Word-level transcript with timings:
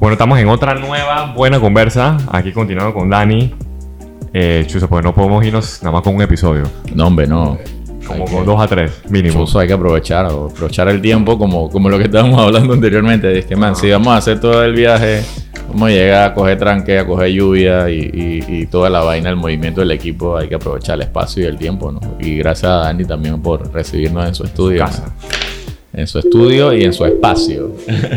Bueno, 0.00 0.14
estamos 0.14 0.38
en 0.38 0.48
otra 0.48 0.74
nueva 0.74 1.32
buena 1.36 1.60
conversa. 1.60 2.16
Aquí 2.32 2.52
continuando 2.52 2.94
con 2.94 3.08
Dani. 3.10 3.54
Eh, 4.32 4.64
Chuso, 4.66 4.88
porque 4.88 5.06
no 5.06 5.14
podemos 5.14 5.44
irnos 5.44 5.82
nada 5.82 5.92
más 5.92 6.02
con 6.02 6.14
un 6.14 6.22
episodio. 6.22 6.62
No, 6.94 7.08
hombre, 7.08 7.26
no. 7.26 7.58
Como 8.06 8.24
Hay 8.24 8.30
con 8.32 8.40
que- 8.40 8.44
dos 8.46 8.60
a 8.60 8.66
tres, 8.66 9.02
mínimo. 9.10 9.40
Chuzo 9.44 9.58
hay 9.58 9.66
que 9.68 9.74
aprovechar, 9.74 10.24
aprovechar 10.26 10.88
el 10.88 11.02
tiempo 11.02 11.38
como, 11.38 11.68
como 11.68 11.90
lo 11.90 11.98
que 11.98 12.04
estábamos 12.04 12.40
hablando 12.46 12.72
anteriormente. 12.72 13.38
Es 13.38 13.44
que, 13.44 13.56
man, 13.56 13.76
si 13.76 13.90
vamos 13.90 14.08
a 14.08 14.16
hacer 14.16 14.40
todo 14.40 14.64
el 14.64 14.72
viaje, 14.74 15.22
vamos 15.68 15.88
a 15.90 15.92
llegar 15.92 16.30
a 16.30 16.34
coger 16.34 16.58
tranque, 16.58 16.98
a 16.98 17.06
coger 17.06 17.28
lluvia 17.32 17.90
y, 17.90 17.98
y- 17.98 18.44
y 18.62 18.66
toda 18.66 18.88
la 18.88 19.00
vaina, 19.00 19.28
el 19.28 19.36
movimiento 19.36 19.80
del 19.80 19.90
equipo, 19.90 20.36
hay 20.38 20.48
que 20.48 20.54
aprovechar 20.54 20.94
el 20.94 21.02
espacio 21.02 21.42
y 21.44 21.46
el 21.46 21.58
tiempo, 21.58 21.92
¿no? 21.92 22.00
Y 22.18 22.36
gracias 22.38 22.70
a 22.72 22.76
Dani 22.76 23.04
también 23.04 23.42
por 23.42 23.70
recibirnos 23.70 24.26
en 24.26 24.34
su 24.34 24.44
estudio. 24.44 24.78
Casa. 24.84 25.14
En 25.92 26.06
su 26.06 26.18
estudio 26.20 26.72
y 26.72 26.84
en 26.84 26.92
su 26.92 27.04
espacio. 27.04 27.72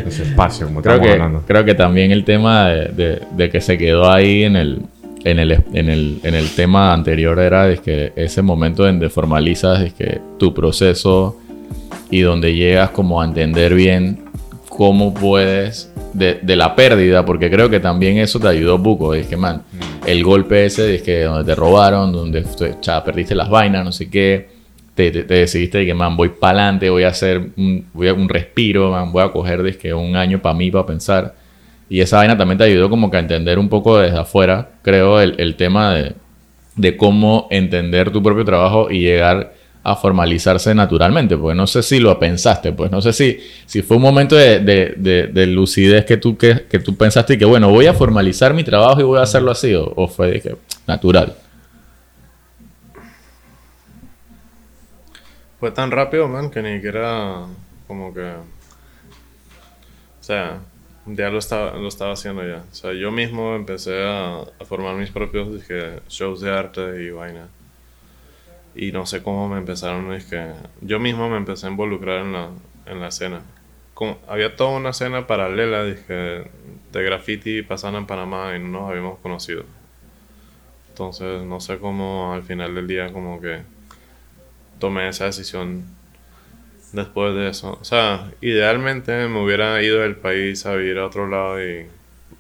Ese 0.05 0.23
espacio, 0.23 0.67
como 0.67 0.81
creo 0.81 1.01
que, 1.01 1.11
hablando. 1.13 1.41
creo 1.47 1.65
que 1.65 1.73
también 1.73 2.11
el 2.11 2.23
tema 2.23 2.69
de, 2.69 2.85
de- 2.89 3.21
de 3.35 3.49
que 3.49 3.61
se 3.61 3.77
quedó 3.77 4.09
ahí 4.11 4.43
en 4.43 4.55
el, 4.55 4.81
en 5.23 5.39
el, 5.39 5.51
en 5.73 5.89
el, 5.89 6.19
en 6.23 6.35
el 6.35 6.49
tema 6.55 6.93
anterior 6.93 7.39
era 7.39 7.69
es 7.71 7.79
que 7.79 8.13
ese 8.15 8.41
momento 8.43 8.83
donde 8.85 9.09
formalizas 9.09 9.81
es 9.81 9.93
que 9.93 10.21
tu 10.37 10.53
proceso 10.53 11.37
y 12.11 12.19
donde 12.21 12.53
llegas 12.53 12.91
como 12.91 13.21
a 13.21 13.25
entender 13.25 13.73
bien 13.73 14.19
cómo 14.69 15.13
puedes 15.13 15.91
de, 16.13 16.39
de 16.43 16.55
la 16.55 16.75
pérdida, 16.75 17.25
porque 17.25 17.49
creo 17.49 17.69
que 17.71 17.79
también 17.79 18.17
eso 18.17 18.39
te 18.39 18.47
ayudó 18.47 18.77
buco, 18.77 19.15
es 19.15 19.25
que 19.25 19.35
man, 19.37 19.63
el 20.05 20.23
golpe 20.23 20.65
ese 20.65 20.93
es 20.95 21.01
que 21.01 21.23
donde 21.23 21.43
te 21.43 21.55
robaron, 21.55 22.11
donde 22.11 22.43
cha, 22.81 23.03
perdiste 23.03 23.33
las 23.33 23.49
vainas, 23.49 23.83
no 23.83 23.91
sé 23.91 24.09
qué, 24.11 24.52
te, 24.95 25.11
te- 25.11 25.23
te 25.23 25.33
decidiste 25.35 25.79
de 25.79 25.85
que 25.85 25.93
man, 25.93 26.15
voy 26.15 26.29
para 26.29 26.59
adelante, 26.59 26.89
voy 26.89 27.03
a 27.03 27.09
hacer 27.09 27.49
un, 27.57 27.85
voy 27.93 28.07
a 28.07 28.13
un 28.13 28.29
respiro, 28.29 28.91
man, 28.91 29.11
voy 29.11 29.23
a 29.23 29.29
coger 29.31 29.63
de 29.63 29.75
que 29.77 29.93
un 29.93 30.15
año 30.15 30.41
para 30.41 30.55
mí, 30.55 30.69
para 30.71 30.85
pensar. 30.85 31.35
Y 31.89 31.99
esa 32.01 32.17
vaina 32.17 32.37
también 32.37 32.57
te 32.57 32.63
ayudó 32.65 32.89
como 32.89 33.09
que 33.11 33.17
a 33.17 33.19
entender 33.19 33.59
un 33.59 33.69
poco 33.69 33.97
desde 33.99 34.17
afuera, 34.17 34.69
creo, 34.81 35.19
el, 35.21 35.35
el 35.39 35.55
tema 35.55 35.93
de, 35.93 36.13
de 36.75 36.97
cómo 36.97 37.47
entender 37.51 38.11
tu 38.11 38.21
propio 38.23 38.45
trabajo 38.45 38.89
y 38.89 39.01
llegar 39.01 39.53
a 39.85 39.95
formalizarse 39.97 40.73
naturalmente, 40.73 41.35
porque 41.35 41.55
no 41.55 41.67
sé 41.67 41.83
si 41.83 41.99
lo 41.99 42.17
pensaste, 42.17 42.71
pues 42.71 42.89
no 42.89 43.01
sé 43.01 43.11
si, 43.11 43.37
si 43.65 43.81
fue 43.81 43.97
un 43.97 44.03
momento 44.03 44.33
de, 44.35 44.59
de- 44.59 44.93
de- 44.95 45.27
de 45.27 45.47
lucidez 45.47 46.05
que 46.05 46.15
tú, 46.15 46.37
que, 46.37 46.65
que 46.69 46.79
tú 46.79 46.95
pensaste 46.95 47.33
y 47.33 47.37
que, 47.37 47.43
bueno, 47.45 47.69
voy 47.69 47.87
a 47.87 47.93
formalizar 47.93 48.53
mi 48.53 48.63
trabajo 48.63 49.01
y 49.01 49.03
voy 49.03 49.19
a 49.19 49.23
hacerlo 49.23 49.51
así, 49.51 49.73
o, 49.75 49.91
o 49.95 50.07
fue 50.07 50.31
de 50.31 50.41
que, 50.41 50.55
natural. 50.87 51.33
Fue 55.63 55.71
tan 55.71 55.91
rápido, 55.91 56.27
man, 56.27 56.51
que 56.51 56.61
ni 56.61 56.75
siquiera 56.75 57.45
como 57.87 58.13
que... 58.13 58.19
O 58.19 58.43
sea, 60.19 60.59
ya 61.05 61.29
lo 61.29 61.39
estaba, 61.39 61.77
lo 61.77 61.87
estaba 61.87 62.11
haciendo 62.11 62.45
ya. 62.45 62.65
O 62.69 62.75
sea, 62.75 62.91
yo 62.91 63.11
mismo 63.13 63.55
empecé 63.55 64.05
a, 64.05 64.39
a 64.41 64.65
formar 64.65 64.97
mis 64.97 65.09
propios 65.09 65.53
dizque, 65.53 66.01
shows 66.09 66.41
de 66.41 66.51
arte 66.51 67.01
y 67.05 67.11
vaina. 67.11 67.47
Y 68.75 68.91
no 68.91 69.05
sé 69.05 69.23
cómo 69.23 69.47
me 69.47 69.57
empezaron, 69.57 70.09
que 70.29 70.51
yo 70.81 70.99
mismo 70.99 71.29
me 71.29 71.37
empecé 71.37 71.67
a 71.67 71.69
involucrar 71.69 72.25
en 72.25 72.33
la, 72.33 72.49
en 72.85 72.99
la 72.99 73.07
escena. 73.07 73.39
Como- 73.93 74.19
había 74.27 74.57
toda 74.57 74.71
una 74.71 74.89
escena 74.89 75.27
paralela 75.27 75.85
dizque, 75.85 76.43
de 76.91 77.03
graffiti 77.03 77.61
pasando 77.61 77.99
en 77.99 78.05
Panamá 78.05 78.53
y 78.53 78.59
no 78.59 78.67
nos 78.67 78.89
habíamos 78.89 79.17
conocido. 79.19 79.63
Entonces, 80.89 81.41
no 81.43 81.61
sé 81.61 81.77
cómo 81.79 82.33
al 82.33 82.43
final 82.43 82.75
del 82.75 82.85
día 82.85 83.13
como 83.13 83.39
que 83.39 83.61
tomé 84.83 85.07
esa 85.07 85.23
decisión 85.25 85.83
después 86.91 87.33
de 87.35 87.47
eso. 87.49 87.77
O 87.81 87.85
sea, 87.85 88.29
idealmente 88.41 89.27
me 89.29 89.41
hubiera 89.41 89.81
ido 89.81 90.01
del 90.01 90.17
país 90.17 90.65
a 90.65 90.75
vivir 90.75 90.97
a 90.97 91.05
otro 91.05 91.25
lado 91.29 91.63
y 91.63 91.85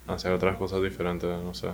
hacer 0.07 0.33
otras 0.33 0.57
cosas 0.57 0.81
diferentes, 0.83 1.29
no 1.29 1.53
sé. 1.53 1.69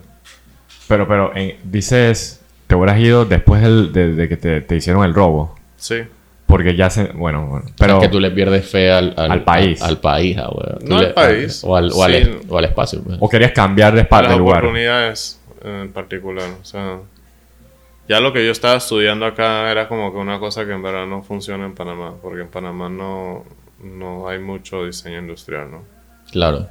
Pero, 0.88 1.08
pero, 1.08 1.36
en- 1.36 1.56
dices, 1.64 2.42
te 2.68 2.76
hubieras 2.76 3.00
ido 3.00 3.26
después 3.26 3.64
del- 3.64 3.92
de, 3.92 4.14
de 4.14 4.30
que 4.30 4.38
te, 4.38 4.62
te 4.62 4.76
hicieron 4.76 5.04
el 5.04 5.16
robo. 5.16 5.56
Sí. 5.78 6.04
Porque 6.46 6.76
ya 6.76 6.90
se. 6.92 7.06
Bueno, 7.06 7.48
bueno. 7.48 7.66
Pero. 7.80 7.96
es 7.98 8.02
que 8.04 8.10
tú 8.10 8.20
le 8.20 8.30
pierdes 8.30 8.68
fe 8.70 8.92
al, 8.92 9.14
Al 9.18 9.44
país. 9.44 9.82
Al, 9.82 9.98
país, 10.00 10.38
ah, 10.38 10.50
No 10.84 10.98
al 10.98 11.14
país, 11.14 11.64
O 11.64 11.76
al, 11.76 11.92
o 11.92 12.04
al, 12.04 12.14
sí. 12.24 12.32
o 12.48 12.58
al 12.60 12.66
espacio. 12.66 13.04
pues. 13.04 13.18
O 13.20 13.28
querías 13.30 13.52
cambiar 13.54 13.94
de, 13.96 14.08
las 14.10 14.30
de 14.30 14.38
lugar. 14.38 14.58
oportunidades 14.60 15.40
en 15.64 15.92
particular. 15.92 16.48
O 16.62 16.66
sea, 16.66 16.98
ya 18.10 18.20
lo 18.20 18.34
que 18.34 18.46
yo 18.46 18.52
estaba 18.52 18.76
estudiando 18.76 19.26
acá 19.26 19.72
era 19.72 19.88
como 19.88 20.12
que 20.12 20.18
una 20.18 20.40
cosa 20.40 20.66
que 20.66 20.74
en 20.74 20.82
verdad 20.84 21.06
no 21.06 21.24
funciona 21.24 21.66
en 21.66 21.74
Panamá, 21.76 22.14
porque 22.22 22.42
en 22.42 22.48
Panamá 22.50 22.90
no, 22.90 23.46
no 23.84 24.28
hay 24.28 24.40
mucho 24.40 24.84
diseño 24.86 25.20
industrial, 25.20 25.72
¿no? 25.72 25.84
Claro. 26.32 26.68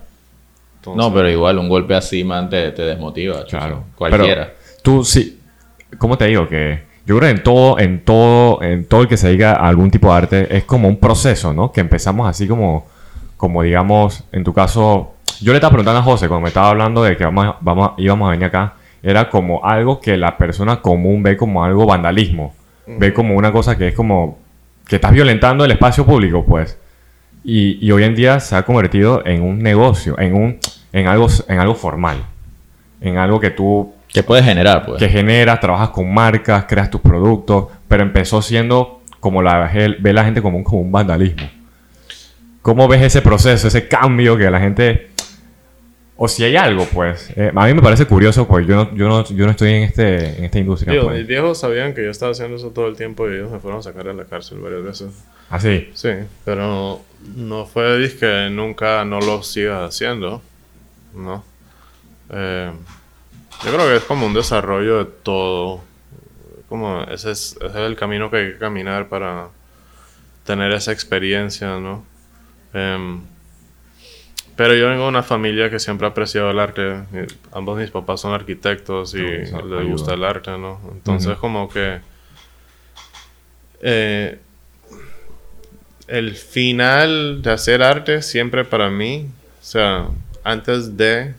Entonces, 0.77 0.99
No, 1.03 1.13
pero 1.15 1.31
igual 1.31 1.59
un 1.59 1.69
golpe 1.69 1.95
así, 1.95 2.23
man, 2.25 2.51
te, 2.51 2.71
te 2.73 2.83
desmotiva. 2.83 3.45
Claro. 3.47 3.85
Cualquiera. 3.97 4.53
Pero 4.53 4.81
tú 4.83 5.05
sí. 5.05 5.41
¿Cómo 5.97 6.19
te 6.19 6.27
digo? 6.27 6.47
Que 6.49 6.83
yo 7.07 7.17
creo 7.19 7.31
que 7.33 7.37
en 7.39 7.43
todo, 7.43 7.79
en 7.79 8.05
todo, 8.05 8.63
en 8.63 8.85
todo 8.87 9.01
el 9.03 9.09
que 9.09 9.17
se 9.17 9.31
diga 9.31 9.53
a 9.55 9.69
algún 9.69 9.91
tipo 9.91 10.09
de 10.11 10.17
arte 10.19 10.57
es 10.57 10.65
como 10.65 10.87
un 10.89 10.99
proceso, 10.99 11.53
¿no? 11.55 11.73
Que 11.73 11.81
empezamos 11.81 12.29
así 12.29 12.47
como, 12.47 12.87
como 13.37 13.63
digamos, 13.63 14.23
en 14.33 14.45
tu 14.45 14.53
caso. 14.53 15.15
Yo 15.41 15.53
le 15.53 15.59
estaba 15.59 15.71
preguntando 15.71 16.01
a 16.01 16.03
José 16.03 16.29
cuando 16.29 16.43
me 16.43 16.49
estaba 16.49 16.69
hablando 16.71 17.03
de 17.03 17.17
que 17.17 17.25
vamos, 17.25 17.55
vamos, 17.61 17.89
a- 17.91 17.95
íbamos 17.97 18.29
a 18.29 18.31
venir 18.33 18.47
acá. 18.47 18.75
Era 19.03 19.29
como 19.31 19.65
algo 19.65 20.01
que 20.01 20.17
la 20.17 20.37
persona 20.37 20.81
común 20.81 21.23
ve 21.23 21.37
como 21.37 21.65
algo 21.65 21.87
vandalismo. 21.87 22.55
Ve 22.87 23.13
como 23.13 23.35
una 23.35 23.53
cosa 23.53 23.77
que 23.77 23.89
es 23.89 23.95
como 23.95 24.39
que 24.87 24.97
estás 24.97 25.13
violentando 25.13 25.65
el 25.65 25.71
espacio 25.71 26.07
público, 26.07 26.45
pues. 26.45 26.79
Y, 27.45 27.85
y 27.87 27.91
hoy 27.93 28.05
en 28.05 28.15
día 28.15 28.41
se 28.41 28.57
ha 28.57 28.63
convertido 28.63 29.25
en 29.27 29.43
un 29.43 29.59
negocio, 29.59 30.19
en 30.19 30.35
un, 30.35 30.59
en 30.93 31.07
algo, 31.07 31.29
en 31.49 31.59
algo 31.61 31.75
formal, 31.75 32.25
en 33.01 33.19
algo 33.19 33.39
que 33.41 33.51
tú 33.51 33.93
¿Qué 34.09 34.23
puedes 34.23 34.45
generar, 34.45 34.87
pues? 34.87 34.99
que 34.99 35.09
generas, 35.09 35.61
trabajas 35.61 35.91
con 35.91 36.13
marcas, 36.13 36.65
creas 36.67 36.91
tus 36.91 37.01
productos, 37.01 37.67
pero 37.87 38.03
empezó 38.03 38.41
siendo 38.41 39.03
como 39.21 39.43
la 39.43 39.71
ve 40.01 40.13
la 40.13 40.25
gente 40.25 40.41
como 40.41 40.57
un, 40.57 40.65
como 40.65 40.81
un 40.81 40.91
vandalismo. 40.91 41.49
¿Cómo 42.63 42.89
ves 42.89 43.03
ese 43.03 43.23
proceso, 43.23 43.69
ese 43.69 43.87
cambio 43.89 44.37
que 44.37 44.51
la 44.51 44.61
gente 44.61 45.08
o 46.21 46.27
si 46.27 46.43
hay 46.43 46.57
algo, 46.57 46.85
pues, 46.87 47.31
eh, 47.37 47.53
a 47.55 47.67
mí 47.67 47.75
me 47.75 47.81
parece 47.81 48.05
curioso 48.05 48.49
porque 48.49 48.67
yo 48.67 48.75
no, 48.75 48.95
yo 48.95 49.09
no, 49.09 49.25
yo 49.25 49.45
no 49.45 49.53
estoy 49.53 49.73
en 49.73 49.83
este 49.85 50.37
en 50.39 50.45
esta 50.47 50.59
industria, 50.59 50.93
Digo, 50.93 51.05
pues. 51.05 51.19
mis 51.19 51.29
viejos 51.29 51.61
sabían 51.61 51.95
que 51.95 52.03
yo 52.03 52.11
estaba 52.11 52.33
haciendo 52.33 52.57
eso 52.57 52.71
todo 52.71 52.89
el 52.89 52.97
tiempo 52.97 53.29
y 53.29 53.35
ellos 53.35 53.53
me 53.53 53.61
fueron 53.61 53.79
a 53.79 53.83
sacar 53.85 54.05
de 54.05 54.15
la 54.15 54.25
cárcel 54.25 54.59
varias 54.59 54.83
veces. 54.83 55.11
Así. 55.49 55.89
Sí, 55.95 56.11
pero 56.45 57.01
no 57.37 57.67
fue 57.67 58.11
que 58.19 58.49
nunca 58.51 59.05
no 59.05 59.21
lo 59.21 59.45
sigas 59.45 59.95
haciendo, 59.95 60.43
¿no? 61.15 61.45
Eh, 62.31 62.73
yo 63.65 63.73
creo 63.73 63.87
que 63.87 63.97
es 63.97 64.03
como 64.03 64.27
un 64.27 64.35
desarrollo 64.35 65.05
de 65.05 65.11
todo. 65.23 65.83
Como 66.69 67.01
ese 67.05 67.31
es, 67.31 67.57
ese 67.61 67.67
es 67.67 67.77
el 67.77 67.95
camino 67.95 68.29
que 68.29 68.37
hay 68.39 68.53
que 68.55 68.59
caminar 68.59 69.09
para 69.09 69.51
tener 70.45 70.73
esa 70.73 70.91
experiencia, 70.91 71.79
¿no? 71.79 72.05
Em, 72.75 73.21
pero 74.59 74.75
yo 74.75 74.89
vengo 74.89 75.05
de 75.05 75.09
una 75.09 75.23
familia 75.23 75.71
que 75.71 75.79
siempre 75.79 76.07
ha 76.07 76.11
apreciado 76.11 76.51
el 76.51 76.59
arte. 76.59 76.83
Mi- 77.13 77.27
Ambos 77.53 77.79
mis 77.79 77.91
papás 77.91 78.21
son 78.21 78.35
arquitectos 78.35 79.15
y 79.15 79.19
les 79.63 79.87
gusta 79.87 80.13
el 80.15 80.25
arte, 80.25 80.51
¿no? 80.59 80.81
Entonces 80.93 81.37
como 81.39 81.69
que... 81.71 82.01
eh, 83.81 84.39
el 86.07 86.35
final 86.35 87.43
de 87.43 87.51
hacer 87.53 87.83
arte 87.83 88.23
siempre 88.23 88.65
para 88.65 88.89
mí, 88.91 89.29
o 89.61 89.65
sea, 89.65 90.09
antes 90.43 90.97
de 90.97 91.35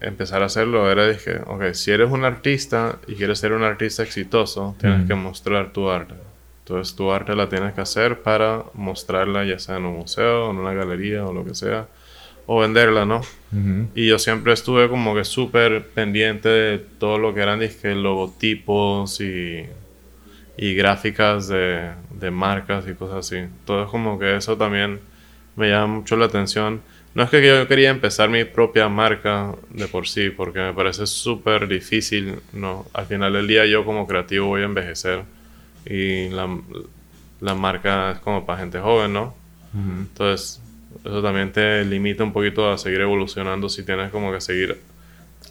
empezar 0.00 0.42
a 0.42 0.46
hacerlo, 0.46 0.90
era 0.90 1.06
dije, 1.08 1.40
ok, 1.46 1.72
si 1.74 1.92
eres 1.92 2.10
un 2.10 2.24
artista 2.24 2.96
y 3.06 3.14
quieres 3.14 3.38
ser 3.38 3.52
un 3.52 3.62
artista 3.62 4.02
exitoso, 4.02 4.74
tienes 4.80 5.06
que 5.06 5.14
mostrar 5.14 5.72
tu 5.72 5.88
arte. 5.88 6.14
Entonces 6.64 6.96
tu 6.96 7.12
arte 7.12 7.34
la 7.36 7.48
tienes 7.48 7.74
que 7.74 7.80
hacer 7.80 8.22
para 8.22 8.64
mostrarla 8.74 9.44
ya 9.44 9.58
sea 9.60 9.76
en 9.76 9.84
un 9.84 9.96
museo, 9.98 10.50
en 10.50 10.56
una 10.58 10.72
galería 10.74 11.24
o 11.24 11.32
lo 11.32 11.44
que 11.44 11.54
sea, 11.54 11.86
o 12.46 12.60
venderla, 12.60 13.04
¿no? 13.04 13.18
Ujú. 13.52 13.88
Y 13.94 14.08
yo 14.08 14.18
siempre 14.18 14.52
estuve 14.52 14.88
como 14.88 15.14
que 15.14 15.24
súper 15.24 15.86
pendiente 15.88 16.48
de 16.48 16.78
todo 16.78 17.18
lo 17.18 17.34
que 17.34 17.40
eran 17.40 17.60
dizque, 17.60 17.94
logotipos 17.94 19.20
y, 19.20 19.66
y 20.56 20.74
gráficas 20.74 21.48
de, 21.48 21.90
de 22.10 22.30
marcas 22.30 22.86
y 22.88 22.94
cosas 22.94 23.26
así. 23.26 23.44
Todo 23.64 23.84
es 23.84 23.90
como 23.90 24.18
que 24.18 24.36
eso 24.36 24.56
también 24.56 25.00
me 25.56 25.68
llama 25.70 25.94
mucho 25.98 26.16
la 26.16 26.26
atención. 26.26 26.82
No 27.14 27.22
es 27.24 27.30
que 27.30 27.46
yo 27.46 27.68
quería 27.68 27.90
empezar 27.90 28.30
mi 28.30 28.44
propia 28.44 28.88
marca 28.88 29.54
de 29.68 29.86
por 29.86 30.08
sí, 30.08 30.30
porque 30.30 30.60
me 30.60 30.72
parece 30.72 31.06
súper 31.06 31.68
difícil, 31.68 32.36
¿no? 32.54 32.86
Al 32.94 33.04
final 33.04 33.34
del 33.34 33.46
día 33.46 33.66
yo 33.66 33.84
como 33.84 34.06
creativo 34.06 34.46
voy 34.46 34.62
a 34.62 34.64
envejecer 34.64 35.24
y 35.84 36.30
la, 36.30 36.48
la 37.40 37.54
marca 37.54 38.12
es 38.12 38.18
como 38.20 38.46
para 38.46 38.60
gente 38.60 38.78
joven, 38.78 39.12
¿no? 39.12 39.34
Ujú. 39.74 40.00
Entonces, 40.00 40.61
eso 41.04 41.22
también 41.22 41.52
te 41.52 41.84
limita 41.84 42.24
un 42.24 42.32
poquito 42.32 42.70
a 42.70 42.78
seguir 42.78 43.00
evolucionando 43.00 43.68
si 43.68 43.84
tienes 43.84 44.10
como 44.10 44.32
que 44.32 44.40
seguir 44.40 44.78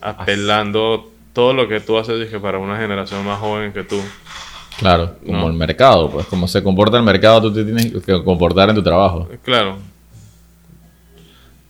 apelando 0.01 1.11
todo 1.33 1.53
lo 1.53 1.67
que 1.67 1.79
tú 1.79 1.97
haces 1.97 2.19
dije, 2.19 2.39
para 2.39 2.57
una 2.57 2.77
generación 2.77 3.25
más 3.25 3.39
joven 3.39 3.71
que 3.73 3.83
tú. 3.83 3.99
Claro, 4.79 5.15
como 5.25 5.39
No. 5.41 5.47
el 5.47 5.53
mercado, 5.53 6.09
pues 6.09 6.25
como 6.27 6.47
se 6.47 6.63
comporta 6.63 6.97
el 6.97 7.03
mercado, 7.03 7.41
tú 7.43 7.53
te 7.53 7.63
tienes 7.63 7.91
que 8.03 8.23
comportar 8.23 8.69
en 8.69 8.75
tu 8.75 8.83
trabajo. 8.83 9.29
Claro. 9.43 9.77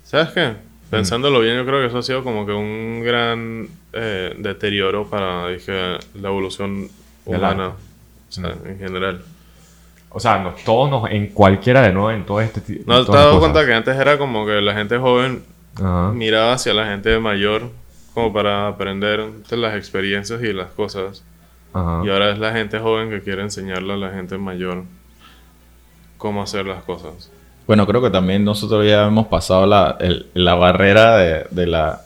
¿Sabes 0.05 0.29
qué? 0.29 0.71
pensándolo 0.89 1.39
bien, 1.39 1.55
yo 1.55 1.65
creo 1.65 1.79
que 1.79 1.85
eso 1.87 1.99
ha 1.99 2.03
sido 2.03 2.21
como 2.21 2.45
que 2.45 2.51
un 2.51 3.01
gran 3.01 3.69
eh, 3.93 4.35
deterioro 4.37 5.09
para 5.09 5.47
dije, 5.47 5.71
la 6.15 6.27
evolución 6.27 6.89
humana, 7.23 7.69
o 7.69 8.31
sea, 8.31 8.53
en 8.65 8.77
general. 8.77 9.21
O 10.13 10.19
sea, 10.19 10.53
todos 10.65 10.89
nos, 10.89 11.09
en 11.09 11.27
cualquiera 11.27 11.81
de 11.81 11.93
nuevo, 11.93 12.11
en 12.11 12.25
todo 12.25 12.41
este 12.41 12.59
tipo. 12.61 12.83
¿No 12.85 13.05
te 13.05 13.11
has 13.11 13.17
dado 13.17 13.39
cuenta 13.39 13.65
que 13.65 13.73
antes 13.73 13.95
era 13.97 14.17
como 14.17 14.45
que 14.45 14.61
la 14.61 14.73
gente 14.73 14.97
joven 14.97 15.43
Ajá. 15.75 16.11
miraba 16.13 16.53
hacia 16.53 16.73
la 16.73 16.85
gente 16.87 17.17
mayor 17.19 17.69
como 18.13 18.33
para 18.33 18.67
aprender 18.67 19.25
de 19.49 19.57
las 19.57 19.75
experiencias 19.75 20.41
y 20.43 20.51
las 20.53 20.71
cosas? 20.71 21.23
Ajá. 21.73 22.01
Y 22.05 22.09
ahora 22.09 22.31
es 22.31 22.39
la 22.39 22.51
gente 22.51 22.77
joven 22.79 23.09
que 23.09 23.21
quiere 23.21 23.41
enseñarle 23.41 23.93
a 23.93 23.97
la 23.97 24.09
gente 24.11 24.37
mayor 24.37 24.83
cómo 26.17 26.41
hacer 26.43 26.65
las 26.65 26.83
cosas. 26.83 27.31
Bueno, 27.67 27.87
creo 27.87 28.01
que 28.01 28.09
también 28.09 28.43
nosotros 28.43 28.85
ya 28.85 29.07
hemos 29.07 29.27
pasado 29.27 29.65
la, 29.65 29.95
el- 29.99 30.27
la 30.33 30.55
barrera 30.55 31.17
de, 31.17 31.45
de 31.51 31.67
la... 31.67 32.01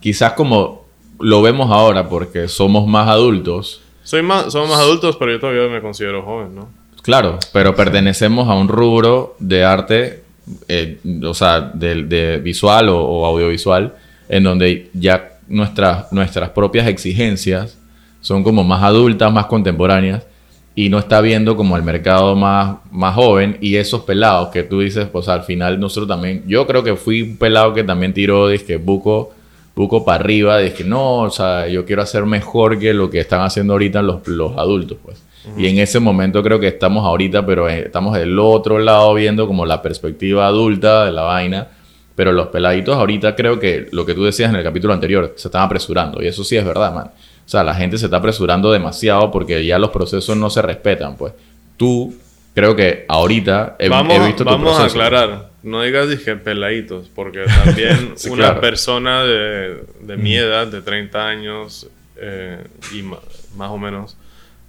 Quizás 0.00 0.32
como 0.32 0.84
lo 1.20 1.40
vemos 1.42 1.70
ahora 1.70 2.08
porque 2.08 2.48
somos 2.48 2.86
más 2.86 3.08
adultos, 3.08 3.80
Soy 4.02 4.20
más, 4.22 4.52
somos 4.52 4.68
más 4.68 4.80
adultos, 4.80 5.16
pero 5.16 5.30
yo 5.32 5.40
todavía 5.40 5.68
me 5.68 5.80
considero 5.80 6.22
joven, 6.22 6.54
¿no? 6.54 6.68
Claro, 7.04 7.38
pero 7.52 7.76
pertenecemos 7.76 8.48
a 8.48 8.54
un 8.54 8.66
rubro 8.66 9.36
de 9.38 9.64
arte, 9.64 10.24
eh, 10.66 10.98
o 11.22 11.34
sea, 11.34 11.60
de, 11.60 12.02
de 12.02 12.38
visual 12.38 12.88
o, 12.88 13.00
o 13.00 13.26
audiovisual, 13.26 13.94
en 14.28 14.42
donde 14.42 14.90
ya 14.94 15.38
nuestras, 15.46 16.10
nuestras 16.12 16.50
propias 16.50 16.88
exigencias 16.88 17.78
son 18.20 18.42
como 18.42 18.64
más 18.64 18.82
adultas, 18.82 19.32
más 19.32 19.46
contemporáneas, 19.46 20.26
y 20.74 20.88
no 20.88 20.98
está 20.98 21.20
viendo 21.20 21.56
como 21.56 21.76
el 21.76 21.82
mercado 21.82 22.34
más, 22.34 22.78
más 22.90 23.14
joven 23.14 23.58
y 23.60 23.76
esos 23.76 24.02
pelados 24.02 24.48
que 24.48 24.64
tú 24.64 24.80
dices, 24.80 25.06
pues 25.06 25.28
al 25.28 25.44
final 25.44 25.78
nosotros 25.78 26.08
también, 26.08 26.42
yo 26.46 26.66
creo 26.66 26.82
que 26.82 26.96
fui 26.96 27.22
un 27.22 27.36
pelado 27.36 27.72
que 27.74 27.84
también 27.84 28.12
tiró, 28.12 28.48
que 28.66 28.76
buco, 28.76 29.32
buco 29.76 30.04
para 30.04 30.16
arriba, 30.16 30.58
que 30.70 30.82
no, 30.82 31.18
o 31.18 31.30
sea, 31.30 31.68
yo 31.68 31.84
quiero 31.84 32.02
hacer 32.02 32.26
mejor 32.26 32.78
que 32.78 32.92
lo 32.92 33.08
que 33.08 33.20
están 33.20 33.42
haciendo 33.42 33.74
ahorita 33.74 34.02
los, 34.02 34.26
los 34.26 34.56
adultos, 34.56 34.98
pues. 35.04 35.22
Y 35.56 35.66
en 35.66 35.78
ese 35.78 36.00
momento 36.00 36.42
creo 36.42 36.58
que 36.58 36.68
estamos 36.68 37.04
ahorita, 37.04 37.44
pero 37.44 37.68
eh, 37.68 37.80
estamos 37.86 38.16
del 38.16 38.38
otro 38.38 38.78
lado 38.78 39.12
viendo 39.14 39.46
como 39.46 39.66
la 39.66 39.82
perspectiva 39.82 40.46
adulta 40.46 41.04
de 41.04 41.12
la 41.12 41.22
vaina. 41.22 41.68
Pero 42.16 42.32
los 42.32 42.48
peladitos 42.48 42.96
ahorita 42.96 43.34
creo 43.34 43.58
que 43.58 43.88
lo 43.90 44.06
que 44.06 44.14
tú 44.14 44.24
decías 44.24 44.50
en 44.50 44.56
el 44.56 44.62
capítulo 44.62 44.94
anterior, 44.94 45.34
se 45.36 45.48
están 45.48 45.62
apresurando. 45.62 46.22
Y 46.22 46.28
eso 46.28 46.44
sí 46.44 46.56
es 46.56 46.64
verdad, 46.64 46.94
man. 46.94 47.10
O 47.44 47.48
sea, 47.48 47.62
la 47.62 47.74
gente 47.74 47.98
se 47.98 48.06
está 48.06 48.18
apresurando 48.18 48.72
demasiado 48.72 49.30
porque 49.30 49.64
ya 49.66 49.78
los 49.78 49.90
procesos 49.90 50.36
no 50.36 50.48
se 50.48 50.62
respetan, 50.62 51.16
pues. 51.16 51.34
Tú, 51.76 52.14
creo 52.54 52.76
que 52.76 53.04
ahorita 53.08 53.76
he, 53.78 53.88
vamos 53.88 54.14
he 54.14 54.26
visto 54.26 54.44
tu 54.44 54.50
vamos 54.50 54.78
a 54.78 54.84
aclarar. 54.84 55.50
No 55.62 55.82
digas 55.82 56.08
dije 56.08 56.36
peladitos, 56.36 57.10
porque 57.14 57.44
también 57.64 58.12
Sí, 58.16 58.28
una 58.30 58.44
claro. 58.46 58.60
persona 58.60 59.24
de, 59.24 59.82
de 60.00 60.16
mi 60.16 60.36
edad, 60.36 60.66
de 60.68 60.82
30 60.82 61.26
años 61.26 61.88
eh, 62.16 62.62
y 62.92 63.02
más 63.02 63.70
o 63.70 63.78
menos, 63.78 64.16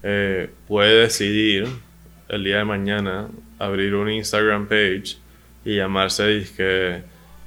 eh, 0.07 0.49
puede 0.67 1.01
decidir 1.01 1.67
el 2.29 2.43
día 2.43 2.57
de 2.57 2.65
mañana 2.65 3.27
abrir 3.57 3.95
un 3.95 4.09
Instagram 4.11 4.67
page 4.67 5.17
y 5.65 5.77
llamarse 5.77 6.27
dizque, 6.27 7.01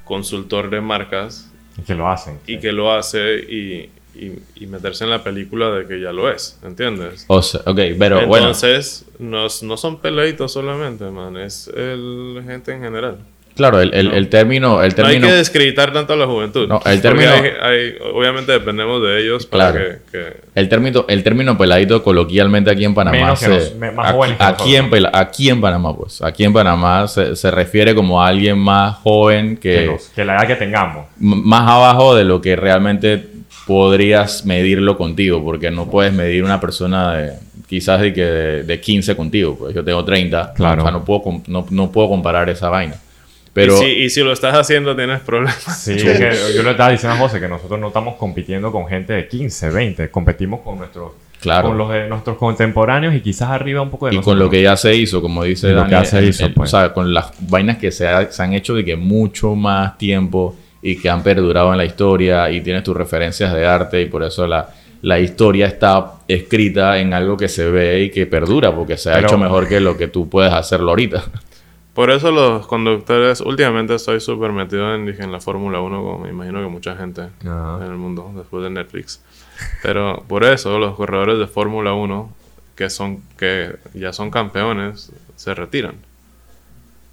consultor 0.04 0.68
de 0.70 0.80
marcas 0.80 1.50
Y 1.78 1.82
que 1.82 1.94
lo 1.94 2.08
hacen. 2.08 2.40
y 2.48 2.58
que 2.58 2.72
lo 2.72 2.92
hace 2.92 3.36
y, 3.38 3.90
y- 4.14 4.42
y 4.56 4.66
meterse 4.66 5.04
en 5.04 5.10
la 5.10 5.22
película 5.22 5.70
de 5.70 5.86
que 5.86 6.00
ya 6.00 6.12
lo 6.12 6.28
es, 6.28 6.58
¿entiendes? 6.64 7.24
O 7.28 7.40
sea, 7.42 7.60
ok, 7.66 7.78
pero 7.98 8.26
bueno. 8.26 8.46
Entonces, 8.46 9.04
no, 9.20 9.46
no 9.62 9.76
son 9.76 10.00
peladitos 10.00 10.52
solamente, 10.52 11.04
man, 11.10 11.36
es 11.36 11.68
el 11.68 12.42
gente 12.44 12.72
en 12.72 12.80
general. 12.82 13.18
Claro, 13.58 13.80
el, 13.82 13.92
el, 13.92 14.12
el 14.14 14.28
término... 14.28 14.82
El 14.82 14.94
No 14.96 15.04
hay 15.06 15.12
término 15.16 15.26
que 15.26 15.32
descreditar 15.34 15.92
tanto 15.92 16.14
a 16.14 16.16
la 16.16 16.26
juventud. 16.26 16.66
No, 16.66 16.80
el 16.86 17.02
término- 17.02 17.30
hay- 17.32 17.50
hay- 17.60 17.94
obviamente 18.14 18.52
dependemos 18.52 19.02
de 19.02 19.20
ellos 19.20 19.44
para 19.44 19.72
Claro. 19.72 19.86
que, 20.10 20.18
que- 20.18 20.36
El 20.54 20.68
término, 20.70 21.04
el 21.08 21.22
término 21.22 21.58
peladito 21.58 22.02
coloquialmente 22.02 22.70
aquí 22.70 22.84
en 22.86 22.94
Panamá 22.94 23.16
Menos 23.18 23.38
se- 23.40 23.74
más 23.92 24.10
aquí, 24.38 24.76
en 24.76 24.86
aquí 25.12 25.50
en 25.50 25.60
Panamá 25.60 25.94
pues 25.96 26.22
aquí 26.22 26.44
en 26.44 26.52
Panamá 26.54 27.06
se, 27.08 27.36
se 27.36 27.50
refiere 27.50 27.94
como 27.94 28.22
a 28.22 28.28
alguien 28.28 28.56
más 28.58 28.96
joven 28.98 29.56
que, 29.56 29.94
Que, 30.14 30.24
la 30.24 30.36
edad 30.36 30.46
que 30.46 30.56
tengamos. 30.56 31.06
más 31.18 31.68
abajo 31.68 32.14
de 32.14 32.24
lo 32.24 32.40
que 32.40 32.56
realmente 32.56 33.26
podrías 33.66 34.46
medirlo 34.46 34.96
contigo 34.96 35.42
porque 35.44 35.70
no 35.70 35.90
puedes 35.90 36.12
medir 36.12 36.42
una 36.42 36.60
persona 36.60 37.14
de 37.16 37.32
quizás 37.68 38.00
de 38.00 38.14
que 38.14 38.24
de, 38.24 38.62
de 38.62 38.80
15 38.80 39.14
contigo 39.14 39.56
pues 39.58 39.74
yo 39.74 39.84
tengo 39.84 40.02
30 40.04 40.54
Claro. 40.54 40.80
o 40.82 40.84
sea 40.84 40.90
no 40.92 41.04
puedo 41.04 41.22
no, 41.48 41.66
no 41.68 41.92
puedo 41.92 42.08
comparar 42.08 42.48
esa 42.48 42.70
vaina 42.70 42.94
pero 43.62 43.74
y, 43.74 43.76
si, 43.78 43.84
y 44.04 44.10
si 44.10 44.22
lo 44.22 44.32
estás 44.32 44.54
haciendo 44.56 44.94
tienes 44.96 45.20
problemas. 45.20 45.56
Sí, 45.82 45.92
es 45.96 46.02
que 46.02 46.30
yo 46.56 46.62
le 46.62 46.70
estaba 46.72 46.90
diciendo 46.90 47.16
a 47.16 47.18
José 47.18 47.40
que 47.40 47.48
nosotros 47.48 47.78
no 47.80 47.88
estamos 47.88 48.16
compitiendo 48.16 48.70
con 48.72 48.86
gente 48.86 49.12
de 49.12 49.28
15, 49.28 49.70
20. 49.70 50.10
Competimos 50.10 50.60
con 50.60 50.78
nuestros, 50.78 51.12
Claro. 51.40 51.68
con 51.68 51.78
los 51.78 51.90
de 51.92 52.08
nuestros 52.08 52.36
contemporáneos 52.36 53.14
y 53.14 53.20
quizás 53.20 53.50
arriba 53.50 53.80
un 53.80 53.90
poco 53.90 54.06
de 54.06 54.12
y 54.12 54.16
nosotros. 54.16 54.34
con 54.34 54.44
lo 54.44 54.50
que 54.50 54.60
ya 54.62 54.76
se 54.76 54.94
hizo, 54.96 55.22
como 55.22 55.44
dice 55.44 55.68
Y 55.68 55.72
lo 55.72 55.84
que 55.84 55.90
Dani, 55.92 56.04
ya 56.04 56.10
se 56.10 56.18
el- 56.18 56.28
hizo, 56.30 56.46
el- 56.46 56.52
pues. 56.54 56.72
o 56.74 56.76
sea, 56.78 56.92
con 56.92 57.14
las 57.14 57.30
vainas 57.48 57.78
que 57.78 57.92
se, 57.92 58.08
ha- 58.08 58.30
se 58.32 58.42
han 58.42 58.54
hecho 58.54 58.74
de 58.74 58.84
que 58.84 58.96
mucho 58.96 59.54
más 59.54 59.96
tiempo 59.98 60.56
y 60.82 60.96
que 60.96 61.08
han 61.10 61.22
perdurado 61.22 61.70
en 61.72 61.78
la 61.78 61.84
historia 61.84 62.50
y 62.50 62.60
tienes 62.60 62.82
tus 62.82 62.96
referencias 62.96 63.52
de 63.54 63.64
arte 63.66 64.00
y 64.02 64.06
por 64.06 64.24
eso 64.24 64.46
la, 64.48 64.68
la 65.02 65.20
historia 65.20 65.66
está 65.66 66.14
escrita 66.26 66.98
en 66.98 67.12
algo 67.14 67.36
que 67.36 67.46
se 67.48 67.70
ve 67.70 68.02
y 68.02 68.10
que 68.10 68.26
perdura 68.26 68.74
porque 68.74 68.96
se 68.96 69.10
ha 69.10 69.14
Pero- 69.14 69.28
hecho 69.28 69.38
mejor 69.38 69.68
que 69.68 69.78
lo 69.80 69.96
que 69.96 70.08
tú 70.08 70.28
puedes 70.28 70.52
hacerlo 70.52 70.90
ahorita. 70.90 71.22
Por 71.98 72.12
eso 72.12 72.30
los 72.30 72.64
conductores, 72.68 73.40
últimamente 73.40 73.92
estoy 73.92 74.20
súper 74.20 74.52
metido 74.52 74.94
en, 74.94 75.04
dije, 75.04 75.24
en 75.24 75.32
la 75.32 75.40
Fórmula 75.40 75.80
1, 75.80 76.00
como 76.00 76.18
me 76.20 76.28
imagino 76.28 76.60
que 76.62 76.68
mucha 76.68 76.94
gente 76.94 77.22
Ajá. 77.44 77.78
en 77.84 77.90
el 77.90 77.96
mundo, 77.96 78.32
después 78.36 78.62
de 78.62 78.70
Netflix. 78.70 79.20
Pero 79.82 80.22
por 80.28 80.44
eso 80.44 80.78
los 80.78 80.94
corredores 80.94 81.40
de 81.40 81.48
Fórmula 81.48 81.94
1, 81.94 82.32
que, 82.76 82.88
son, 82.88 83.20
que 83.36 83.74
ya 83.94 84.12
son 84.12 84.30
campeones, 84.30 85.10
se 85.34 85.52
retiran. 85.56 85.96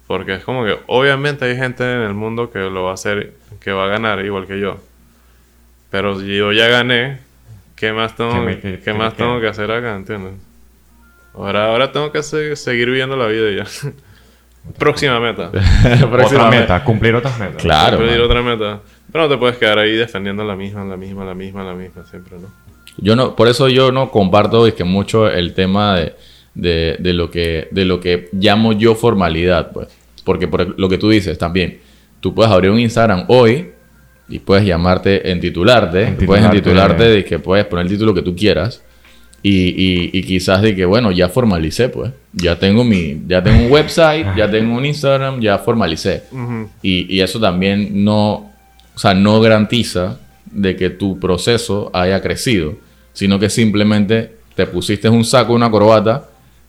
Porque 0.06 0.34
es 0.34 0.44
como 0.44 0.64
que 0.64 0.78
obviamente 0.86 1.46
hay 1.46 1.56
gente 1.56 1.82
en 1.82 2.02
el 2.02 2.14
mundo 2.14 2.52
que 2.52 2.60
lo 2.60 2.84
va 2.84 2.92
a 2.92 2.94
hacer, 2.94 3.34
que 3.58 3.72
va 3.72 3.86
a 3.86 3.88
ganar 3.88 4.24
igual 4.24 4.46
que 4.46 4.60
yo. 4.60 4.78
Pero 5.90 6.20
si 6.20 6.36
yo 6.36 6.52
ya 6.52 6.68
gané, 6.68 7.18
¿qué 7.74 7.92
más 7.92 8.14
tengo, 8.14 8.34
¿Qué 8.34 8.40
me- 8.40 8.78
¿qué 8.78 8.92
más 8.94 9.16
tengo 9.16 9.40
que 9.40 9.48
hacer 9.48 9.68
acá? 9.68 9.96
¿Entiendes? 9.96 10.34
Ahora, 11.34 11.72
ahora 11.72 11.90
tengo 11.90 12.12
que 12.12 12.22
se- 12.22 12.54
seguir 12.54 12.86
viviendo 12.86 13.16
la 13.16 13.26
vida 13.26 13.50
ya. 13.50 13.90
Próxima 14.78 15.20
meta. 15.20 15.48
Otra 15.84 16.10
Próximamente. 16.10 16.60
meta, 16.60 16.84
cumplir 16.84 17.14
otras 17.14 17.38
metas. 17.38 17.62
Claro. 17.62 17.98
Pedir 17.98 18.12
man. 18.18 18.20
otra 18.22 18.42
meta. 18.42 18.80
Pero 19.12 19.24
no 19.24 19.30
te 19.30 19.38
puedes 19.38 19.56
quedar 19.56 19.78
ahí 19.78 19.92
defendiendo 19.92 20.44
la 20.44 20.56
misma, 20.56 20.84
la 20.84 20.96
misma, 20.96 21.24
la 21.24 21.34
misma, 21.34 21.64
la 21.64 21.74
misma 21.74 22.04
siempre, 22.04 22.36
¿no? 22.38 22.48
Yo 22.98 23.14
no, 23.14 23.36
por 23.36 23.48
eso 23.48 23.68
yo 23.68 23.92
no 23.92 24.10
comparto 24.10 24.66
es 24.66 24.74
que 24.74 24.84
mucho 24.84 25.28
el 25.30 25.54
tema 25.54 25.96
de, 25.96 26.14
de, 26.54 26.96
de 26.98 27.12
lo 27.12 27.30
que, 27.30 27.68
de 27.70 27.84
lo 27.84 28.00
que 28.00 28.28
llamo 28.32 28.72
yo 28.72 28.94
formalidad, 28.94 29.70
pues. 29.72 29.88
Porque 30.24 30.48
por 30.48 30.78
lo 30.78 30.88
que 30.88 30.98
tú 30.98 31.08
dices 31.10 31.38
también, 31.38 31.78
tú 32.20 32.34
puedes 32.34 32.50
abrir 32.52 32.70
un 32.70 32.80
Instagram 32.80 33.24
hoy 33.28 33.70
y 34.28 34.40
puedes 34.40 34.64
llamarte, 34.66 35.30
entitularte, 35.30 35.98
Entitularte. 36.02 36.26
puedes 36.26 36.44
entitularte 36.44 37.04
de 37.04 37.24
que 37.24 37.38
puedes 37.38 37.64
poner 37.66 37.86
el 37.86 37.92
título 37.92 38.12
que 38.12 38.22
tú 38.22 38.34
quieras. 38.34 38.82
Y, 39.48 39.68
y, 39.68 40.10
y 40.12 40.22
quizás 40.24 40.60
de 40.60 40.74
que, 40.74 40.84
bueno, 40.84 41.12
ya 41.12 41.28
formalicé, 41.28 41.88
pues. 41.88 42.10
Ya 42.32 42.58
tengo 42.58 42.82
mi, 42.82 43.22
ya 43.28 43.42
tengo 43.42 43.64
un 43.66 43.70
website, 43.70 44.26
ya 44.36 44.50
tengo 44.50 44.74
un 44.76 44.84
Instagram, 44.84 45.40
ya 45.40 45.58
formalicé. 45.58 46.24
Y, 46.82 47.06
y 47.14 47.20
eso 47.20 47.38
también 47.38 48.04
no, 48.04 48.50
o 48.94 48.98
sea, 48.98 49.14
no 49.14 49.40
garantiza 49.40 50.18
de 50.50 50.74
que 50.74 50.90
tu 50.90 51.20
proceso 51.20 51.90
haya 51.94 52.20
crecido, 52.20 52.74
sino 53.12 53.38
que 53.38 53.48
simplemente 53.48 54.32
te 54.56 54.66
pusiste 54.66 55.08
un 55.08 55.24
saco, 55.24 55.52
una 55.52 55.70
corbata 55.70 56.24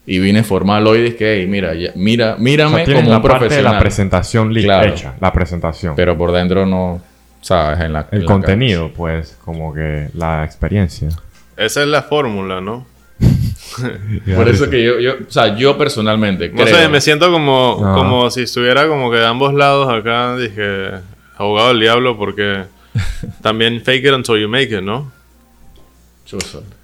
y 0.06 0.20
vine 0.20 0.44
formal 0.44 0.86
hoy 0.88 1.00
y 1.00 1.04
dije, 1.12 1.40
"Hey, 1.40 1.48
mira, 1.48 1.74
ya- 1.74 1.92
mira, 1.96 2.36
O 2.36 2.40
mírame 2.40 2.76
sea, 2.78 2.86
tienes 2.86 3.04
como 3.04 3.12
la 3.12 3.18
un 3.18 3.22
parte 3.24 3.36
de 3.36 3.40
profesional. 3.48 3.74
la 3.74 3.80
presentación 3.80 4.54
Claro. 4.54 4.90
hecha, 4.94 5.16
la 5.20 5.34
presentación. 5.34 5.96
Pero 5.96 6.18
por 6.18 6.32
dentro 6.32 6.66
no, 6.66 7.02
sabes, 7.42 7.80
en 7.82 7.94
la 7.94 8.02
en 8.12 8.20
el 8.20 8.26
la 8.26 8.32
contenido, 8.32 8.92
pues, 8.96 9.38
como 9.44 9.74
que 9.74 10.10
la 10.14 10.44
experiencia. 10.46 11.10
Esa 11.58 11.82
es 11.82 11.88
la 11.88 12.04
fórmula, 12.04 12.62
¿no? 12.62 12.86
Por 14.36 14.48
eso 14.48 14.70
que 14.70 14.84
yo, 14.84 15.00
yo, 15.00 15.14
o 15.28 15.32
sea, 15.32 15.56
yo 15.56 15.78
personalmente 15.78 16.50
No 16.50 16.64
creo. 16.64 16.76
sé, 16.76 16.88
me 16.88 17.02
siento 17.02 17.32
como, 17.32 17.80
No. 17.82 17.94
como 17.96 18.30
si 18.32 18.42
estuviera 18.44 18.88
como 18.88 19.12
que 19.12 19.18
de 19.18 19.26
ambos 19.26 19.54
lados 19.54 19.92
acá, 19.92 20.36
dije, 20.38 20.92
abogado 21.36 21.70
del 21.70 21.80
diablo, 21.80 22.18
porque 22.18 22.64
también 23.42 23.82
fake 23.82 24.06
it 24.06 24.14
until 24.14 24.38
you 24.40 24.48
make 24.48 24.66
it, 24.76 24.82
¿no? 24.82 25.12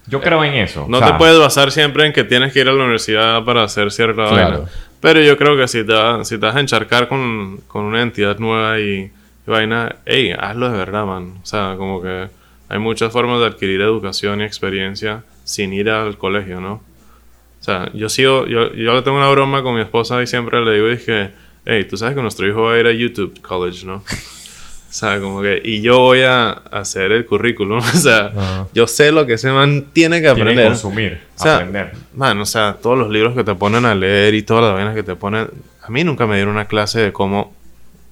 Yo 0.07 0.21
creo 0.21 0.43
en 0.43 0.53
eso. 0.55 0.85
No 0.87 0.97
o 0.97 1.01
sea, 1.01 1.11
te 1.11 1.17
puedes 1.17 1.37
basar 1.37 1.71
siempre 1.71 2.05
en 2.05 2.13
que 2.13 2.23
tienes 2.23 2.53
que 2.53 2.61
ir 2.61 2.69
a 2.69 2.71
la 2.73 2.81
universidad 2.83 3.43
para 3.43 3.63
hacer 3.63 3.91
cierta 3.91 4.27
Claro. 4.27 4.33
vaina. 4.59 4.59
Pero 5.01 5.19
yo 5.21 5.37
creo 5.37 5.57
que 5.57 5.67
si 5.67 5.83
te, 5.85 5.93
si 6.23 6.37
te 6.37 6.45
vas 6.45 6.55
a 6.55 6.61
encharcar 6.61 7.09
con, 7.09 7.57
con 7.67 7.83
una 7.83 8.01
entidad 8.01 8.37
nueva 8.39 8.79
y, 8.79 9.11
y 9.11 9.51
vaina, 9.51 9.97
hey, 10.05 10.33
hazlo 10.37 10.69
de 10.71 10.77
verdad, 10.77 11.05
man. 11.05 11.33
O 11.43 11.45
sea, 11.45 11.75
como 11.77 12.01
que 12.01 12.27
hay 12.73 12.79
muchas 12.79 13.13
formas 13.13 13.39
de 13.39 13.45
adquirir 13.45 13.81
educación 13.81 14.41
y 14.41 14.45
experiencia 14.45 15.23
sin 15.43 15.73
ir 15.73 15.91
al 15.91 16.17
colegio, 16.17 16.59
¿no? 16.59 16.73
O 16.73 17.63
sea, 17.63 17.91
yo 17.93 18.09
sigo, 18.09 18.47
yo, 18.47 18.73
yo 18.73 18.95
le 18.95 19.03
tengo 19.03 19.17
una 19.17 19.29
broma 19.29 19.61
con 19.61 19.75
mi 19.75 19.81
esposa 19.81 20.23
y 20.23 20.27
siempre 20.27 20.65
le 20.65 20.73
digo, 20.73 20.87
dije, 20.87 21.29
hey, 21.65 21.85
tú 21.87 21.97
sabes 21.97 22.15
que 22.15 22.23
nuestro 22.23 22.47
hijo 22.47 22.63
va 22.63 22.73
a 22.73 22.79
ir 22.79 22.87
a 22.87 22.91
YouTube 22.91 23.39
College, 23.41 23.85
¿no? 23.85 23.97
O 23.97 24.95
sea, 24.95 25.19
como 25.19 25.43
que, 25.43 25.61
y 25.63 25.81
yo 25.81 25.99
voy 25.99 26.23
a 26.23 26.49
hacer 26.49 27.11
el 27.11 27.27
currículum. 27.27 27.77
O 27.93 27.97
sea, 27.97 28.65
yo 28.73 28.87
sé 28.87 29.11
lo 29.11 29.27
que 29.27 29.33
ese 29.33 29.51
man 29.51 29.85
tiene 29.93 30.19
que 30.19 30.29
aprender. 30.29 30.65
que 30.65 30.69
consumir, 30.69 31.21
O 31.37 31.43
sea, 31.43 31.57
aprender. 31.57 31.93
Man, 32.15 32.39
o 32.39 32.45
sea, 32.47 32.77
todos 32.81 32.97
los 32.97 33.11
libros 33.11 33.35
que 33.35 33.43
te 33.43 33.53
ponen 33.53 33.85
a 33.85 33.93
leer 33.93 34.33
y 34.33 34.41
todas 34.41 34.63
las 34.63 34.73
vainas 34.73 34.95
que 34.95 35.03
te 35.03 35.15
ponen. 35.15 35.47
A 35.83 35.89
mí 35.89 36.03
nunca 36.03 36.25
me 36.25 36.37
dieron 36.37 36.55
una 36.55 36.65
clase 36.65 37.01
de 37.01 37.13
cómo 37.13 37.53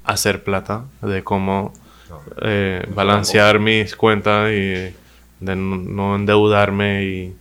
hacer 0.03 0.43
plata, 0.43 0.85
de 1.01 1.23
cómo. 1.23 1.73
Eh, 2.41 2.85
balancear 2.93 3.59
mis 3.59 3.95
cuentas 3.95 4.51
y 4.51 4.93
de 5.41 5.55
no, 5.55 6.15
endeudarme 6.15 7.03
y, 7.03 7.35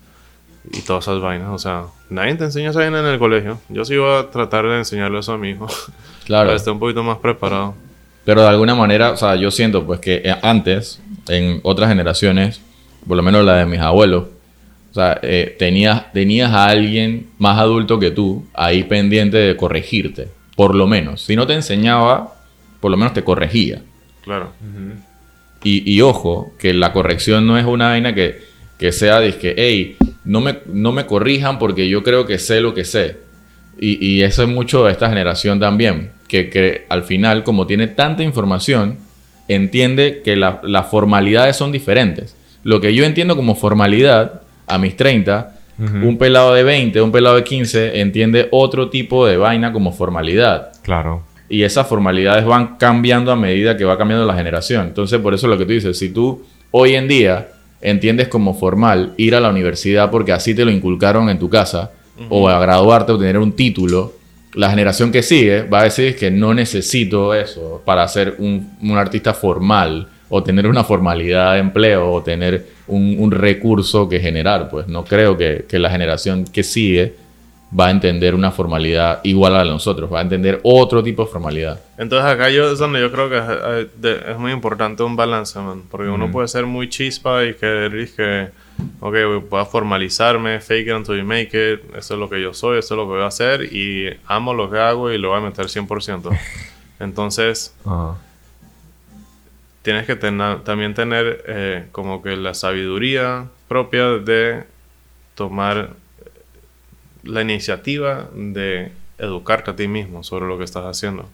y 0.73 0.81
todas 0.83 1.05
esas 1.05 1.21
vainas. 1.21 1.51
O 1.51 1.59
sea, 1.59 1.85
nadie 2.09 2.35
te 2.35 2.45
enseña 2.45 2.71
esa 2.71 2.81
vaina 2.81 3.01
en 3.01 3.07
el 3.07 3.19
colegio. 3.19 3.59
Yo 3.69 3.85
sí 3.85 3.97
voy 3.97 4.17
a 4.17 4.31
tratar 4.31 4.67
de 4.67 4.79
enseñarle 4.79 5.19
eso 5.19 5.33
a 5.33 5.39
mi 5.39 5.51
hijo. 5.51 5.67
Claro. 6.27 6.47
Para 6.47 6.57
esté 6.59 6.71
un 6.71 6.79
poquito 6.79 7.03
más 7.03 7.19
preparado. 7.19 7.75
Pero 8.25 8.43
de 8.43 8.49
alguna 8.49 8.77
manera, 8.77 9.11
o 9.11 9.17
sea, 9.17 9.35
yo 9.35 9.51
siento 9.51 9.85
pues 9.85 9.99
que 9.99 10.23
eh, 10.25 10.37
antes, 10.43 11.01
en 11.27 11.59
otras 11.65 11.89
generaciones, 11.89 12.61
por 13.09 13.17
lo 13.17 13.23
menos 13.25 13.45
la 13.45 13.57
de 13.57 13.67
mis 13.67 13.81
abuelos, 13.81 14.27
o 14.91 14.95
sea, 14.95 15.19
eh, 15.23 15.57
tenías, 15.59 16.13
tenías 16.13 16.53
a 16.53 16.67
alguien 16.67 17.31
más 17.39 17.59
adulto 17.59 17.99
que 17.99 18.11
tú 18.11 18.45
ahí 18.55 18.85
pendiente 18.85 19.39
de 19.39 19.57
corregirte, 19.57 20.29
por 20.55 20.75
lo 20.75 20.87
menos. 20.87 21.23
Si 21.23 21.35
no 21.35 21.47
te 21.47 21.55
enseñaba, 21.55 22.35
por 22.81 22.91
lo 22.91 22.97
menos 22.97 23.13
te 23.13 23.25
corregía. 23.25 23.83
Claro. 24.23 24.53
Y, 25.63 25.91
y 25.91 26.01
ojo, 26.01 26.53
que 26.59 26.73
la 26.75 26.93
corrección 26.93 27.47
no 27.47 27.59
es 27.59 27.65
una 27.67 27.89
vaina 27.89 28.15
que, 28.15 28.41
que 28.79 28.93
sea 28.93 29.21
de 29.21 29.37
que, 29.37 29.55
hey, 29.57 29.97
no 30.25 30.41
me, 30.41 30.59
no 30.67 30.93
me 30.93 31.07
corrijan 31.07 31.59
porque 31.59 31.89
yo 31.89 32.03
creo 32.03 32.27
que 32.27 32.39
sé 32.39 32.61
lo 32.61 32.75
que 32.75 32.85
sé. 32.85 33.19
Y, 33.79 34.05
y 34.05 34.23
eso 34.23 34.43
es 34.43 34.49
mucho 34.49 34.85
de 34.85 34.93
esta 34.93 35.09
generación 35.09 35.59
también, 35.61 36.11
que, 36.29 36.51
que 36.51 36.87
al 36.89 37.03
final, 37.03 37.45
como 37.45 37.67
tiene 37.67 37.89
tanta 37.89 38.23
información, 38.23 38.99
entiende 39.49 40.23
que 40.25 40.37
la- 40.37 40.61
las 40.63 40.87
formalidades 40.89 41.57
son 41.57 41.73
diferentes. 41.73 42.37
Lo 42.63 42.81
que 42.81 42.95
yo 42.95 43.05
entiendo 43.05 43.37
como 43.37 43.55
formalidad 43.55 44.43
a 44.67 44.79
mis 44.79 44.97
30, 44.97 45.57
Ujú. 45.79 45.97
un 46.09 46.19
pelado 46.19 46.53
de 46.55 46.63
20, 46.63 47.01
un 47.01 47.11
pelado 47.11 47.37
de 47.37 47.45
15, 47.45 48.01
entiende 48.01 48.49
otro 48.51 48.91
tipo 48.91 49.27
de 49.27 49.39
vaina 49.39 49.73
como 49.73 49.93
formalidad 49.93 50.73
Claro. 50.83 51.25
Y 51.51 51.65
esas 51.65 51.89
formalidades 51.89 52.47
van 52.47 52.77
cambiando 52.77 53.33
a 53.33 53.37
medida 53.37 53.77
que 53.77 53.85
va 53.85 53.99
cambiando 53.99 54.25
la 54.25 54.35
generación. 54.35 54.87
Entonces, 54.87 55.19
por 55.19 55.35
eso 55.35 55.49
lo 55.49 55.59
que 55.59 55.67
tú 55.67 55.73
dices, 55.73 55.99
si 55.99 56.11
tú 56.11 56.43
hoy 56.71 56.95
en 56.95 57.09
día 57.09 57.49
entiendes 57.83 58.29
como 58.29 58.55
formal 58.55 59.15
ir 59.17 59.35
a 59.35 59.41
la 59.41 59.51
universidad 59.51 60.11
porque 60.11 60.33
así 60.33 60.55
te 60.55 60.65
lo 60.65 60.71
inculcaron 60.71 61.29
en 61.29 61.39
tu 61.39 61.51
casa, 61.51 61.91
o 62.29 62.49
a 62.49 62.61
graduarte 62.61 63.13
o 63.13 63.19
tener 63.19 63.39
un 63.39 63.53
título, 63.53 64.13
la 64.55 64.71
generación 64.71 65.11
que 65.11 65.23
sigue 65.23 65.63
va 65.63 65.81
a 65.81 65.85
decir 65.85 66.17
que 66.17 66.31
no 66.31 66.53
necesito 66.55 67.35
eso 67.35 67.83
para 67.85 68.07
ser 68.09 68.37
un, 68.39 68.77
un 68.83 68.99
artista 68.99 69.33
formal 69.33 70.09
o 70.29 70.43
tener 70.43 70.67
una 70.67 70.85
formalidad 70.85 71.55
de 71.55 71.61
empleo 71.61 72.13
o 72.13 72.23
tener 72.23 72.67
un, 72.87 73.17
un 73.19 73.31
recurso 73.31 74.09
que 74.09 74.21
generar. 74.21 74.69
Pues 74.69 74.87
no 74.87 75.05
creo 75.05 75.37
que, 75.37 75.65
que 75.67 75.79
la 75.79 75.91
generación 75.91 76.45
que 76.45 76.63
sigue 76.63 77.15
va 77.79 77.87
a 77.87 77.91
entender 77.91 78.35
una 78.35 78.51
formalidad 78.51 79.21
igual 79.23 79.55
a 79.55 79.59
la 79.59 79.65
de 79.65 79.71
nosotros, 79.71 80.13
va 80.13 80.19
a 80.19 80.23
entender 80.23 80.61
otro 80.65 81.03
tipo 81.03 81.25
de 81.25 81.31
formalidad. 81.31 81.81
Entonces 81.99 82.29
acá 82.29 82.51
yo 82.51 82.73
es 82.73 82.79
donde 82.79 83.01
yo 83.01 83.13
creo 83.13 83.29
que 83.29 83.39
es, 83.39 83.45
eh, 84.03 84.25
es 84.31 84.39
muy 84.39 84.53
importante 84.53 85.03
un 85.03 85.15
balance, 85.15 85.59
man. 85.59 85.83
Porque 85.91 86.09
uno 86.09 86.31
puede 86.31 86.49
ser 86.49 86.67
muy 86.67 86.89
chispa 86.89 87.45
y 87.45 87.55
querer 87.55 87.95
y 88.01 88.07
que, 88.09 88.49
ok, 89.01 89.15
voy 89.49 89.61
a 89.61 89.65
formalizarme, 89.65 90.61
fake 90.61 90.89
it 90.89 90.95
until 90.95 91.17
you 91.17 91.25
make 91.25 91.51
it, 91.53 91.97
eso 91.97 92.15
es 92.15 92.21
lo 92.21 92.29
que 92.29 92.43
yo 92.43 92.53
soy, 92.53 92.79
eso 92.79 92.95
es 92.95 92.99
lo 92.99 93.05
que 93.05 93.13
voy 93.13 93.23
a 93.23 93.27
hacer 93.27 93.73
y 93.73 94.09
amo 94.27 94.53
lo 94.53 94.69
que 94.69 94.79
hago 94.79 95.13
y 95.13 95.19
lo 95.19 95.29
voy 95.29 95.39
a 95.39 95.41
meter 95.43 95.67
100%. 95.67 96.37
Entonces, 96.99 97.75
tienes 99.83 100.07
que 100.07 100.17
tener, 100.17 100.61
también 100.65 100.95
tener 100.95 101.45
eh, 101.47 101.87
como 101.93 102.21
que 102.23 102.37
la 102.37 102.53
sabiduría 102.55 103.47
propia 103.69 104.07
de 104.19 104.65
tomar 105.35 105.91
la 107.23 107.43
iniciativa 107.43 108.29
de 108.35 108.93
educarte 109.19 109.71
a 109.71 109.77
ti 109.77 109.89
mismo 109.89 110.23
sobre 110.23 110.47
lo 110.47 110.59
que 110.59 110.65
estás 110.65 110.85
haciendo. 110.85 111.29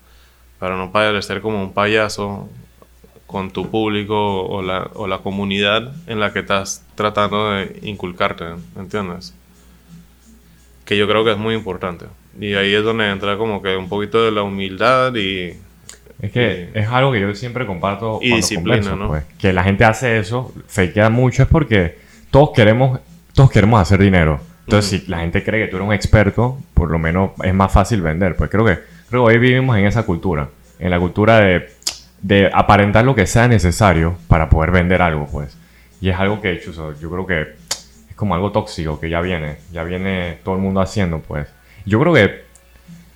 Para 0.58 0.76
no 0.76 0.90
parecer 0.92 1.40
como 1.40 1.62
un 1.62 1.72
payaso 1.72 2.48
con 3.26 3.50
tu 3.50 3.70
público 3.70 4.46
o 4.46 4.62
la, 4.62 4.90
o 4.94 5.06
la 5.06 5.18
comunidad 5.18 5.92
en 6.06 6.20
la 6.20 6.32
que 6.32 6.40
estás 6.40 6.84
tratando 6.94 7.52
de 7.52 7.78
inculcarte, 7.82 8.44
¿entiendes? 8.76 9.34
Que 10.84 10.96
yo 10.96 11.08
creo 11.08 11.24
que 11.24 11.32
es 11.32 11.38
muy 11.38 11.54
importante. 11.54 12.06
Y 12.40 12.54
ahí 12.54 12.74
es 12.74 12.84
donde 12.84 13.10
entra 13.10 13.36
como 13.36 13.62
que 13.62 13.76
un 13.76 13.88
poquito 13.88 14.24
de 14.24 14.30
la 14.30 14.42
humildad 14.42 15.14
y 15.14 15.54
Es 16.20 16.30
que 16.32 16.70
es 16.74 16.88
algo 16.88 17.12
que 17.12 17.20
yo 17.20 17.34
siempre 17.34 17.66
comparto 17.66 18.20
Y 18.22 18.34
disciplina, 18.36 18.76
converso, 18.76 18.96
¿no? 18.96 19.08
pues. 19.08 19.24
Que 19.38 19.52
la 19.52 19.64
gente 19.64 19.84
hace 19.84 20.18
eso, 20.18 20.52
fakea 20.68 21.10
mucho, 21.10 21.42
es 21.42 21.48
porque 21.48 21.98
todos 22.30 22.50
queremos, 22.54 23.00
todos 23.34 23.50
queremos 23.50 23.80
hacer 23.80 24.00
dinero. 24.00 24.40
Entonces, 24.66 25.02
si 25.02 25.10
la 25.10 25.18
gente 25.18 25.44
cree 25.44 25.64
que 25.64 25.70
tú 25.70 25.76
eres 25.76 25.86
un 25.86 25.94
experto, 25.94 26.58
por 26.74 26.90
lo 26.90 26.98
menos 26.98 27.30
es 27.42 27.54
más 27.54 27.70
fácil 27.72 28.02
vender. 28.02 28.34
Pues 28.34 28.50
creo 28.50 28.64
que, 28.64 28.80
creo 29.08 29.24
que 29.24 29.34
hoy 29.34 29.38
vivimos 29.38 29.76
en 29.76 29.86
esa 29.86 30.02
cultura. 30.02 30.48
En 30.80 30.90
la 30.90 30.98
cultura 30.98 31.38
de, 31.38 31.70
de 32.20 32.50
aparentar 32.52 33.04
lo 33.04 33.14
que 33.14 33.26
sea 33.26 33.46
necesario 33.46 34.16
para 34.26 34.50
poder 34.50 34.72
vender 34.72 35.02
algo, 35.02 35.28
pues. 35.30 35.56
Y 36.00 36.08
es 36.08 36.18
algo 36.18 36.40
que, 36.40 36.60
chuzo, 36.60 36.98
yo 36.98 37.10
creo 37.10 37.26
que 37.26 37.40
es 38.10 38.16
como 38.16 38.34
algo 38.34 38.50
tóxico 38.50 38.98
que 38.98 39.08
ya 39.08 39.20
viene. 39.20 39.58
Ya 39.72 39.84
viene 39.84 40.38
todo 40.42 40.56
el 40.56 40.60
mundo 40.60 40.80
haciendo, 40.80 41.20
pues. 41.20 41.46
Yo 41.84 42.00
creo 42.00 42.12
que 42.12 42.44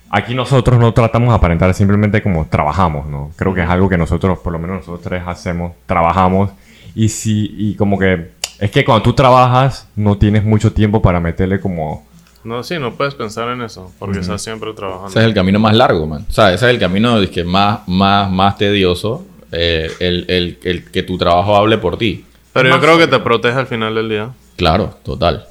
aquí 0.09 0.33
nosotros 0.33 0.79
no 0.79 0.93
tratamos 0.93 1.29
de 1.29 1.35
aparentar 1.35 1.73
simplemente 1.73 2.21
como 2.21 2.45
trabajamos, 2.45 3.07
¿no? 3.07 3.31
Creo 3.35 3.53
que 3.53 3.61
es 3.61 3.69
algo 3.69 3.89
que 3.89 3.97
nosotros, 3.97 4.39
por 4.39 4.53
lo 4.53 4.59
menos 4.59 4.77
nosotros 4.77 5.01
tres 5.01 5.23
hacemos, 5.25 5.73
trabajamos. 5.85 6.51
Y 6.95 7.09
si, 7.09 7.53
y 7.57 7.75
como 7.75 7.99
que, 7.99 8.31
es 8.61 8.71
que 8.71 8.85
cuando 8.85 9.03
tú 9.03 9.11
trabajas, 9.13 9.87
no 9.97 10.17
tienes 10.17 10.43
mucho 10.45 10.71
tiempo 10.71 11.01
para 11.01 11.19
meterle 11.19 11.59
como... 11.59 12.05
No, 12.43 12.63
sí, 12.63 12.79
no 12.79 12.95
puedes 12.95 13.13
pensar 13.13 13.49
en 13.49 13.61
eso, 13.61 13.91
porque 13.99 14.19
estás 14.19 14.41
siempre 14.41 14.71
trabajando. 14.73 15.09
Ese 15.09 15.19
es 15.19 15.25
el 15.25 15.33
camino 15.33 15.59
más 15.59 15.75
largo, 15.75 16.07
man. 16.07 16.25
O 16.27 16.31
sea, 16.31 16.53
ese 16.53 16.65
es 16.67 16.71
el 16.73 16.79
camino 16.79 17.17
que 17.29 17.43
más, 17.43 17.87
más, 17.87 18.31
más 18.31 18.57
tedioso, 18.57 19.25
eh, 19.51 19.91
el, 19.99 20.25
el- 20.29 20.59
el 20.63 20.89
que 20.89 21.03
tu 21.03 21.17
trabajo 21.17 21.55
hable 21.55 21.77
por 21.77 21.97
ti. 21.97 22.25
Pero 22.53 22.69
yo 22.69 22.79
creo 22.79 22.97
que 22.97 23.07
te 23.07 23.19
protege 23.19 23.59
al 23.59 23.67
final 23.67 23.93
del 23.93 24.09
día. 24.09 24.29
Claro, 24.57 24.97
total. 25.03 25.45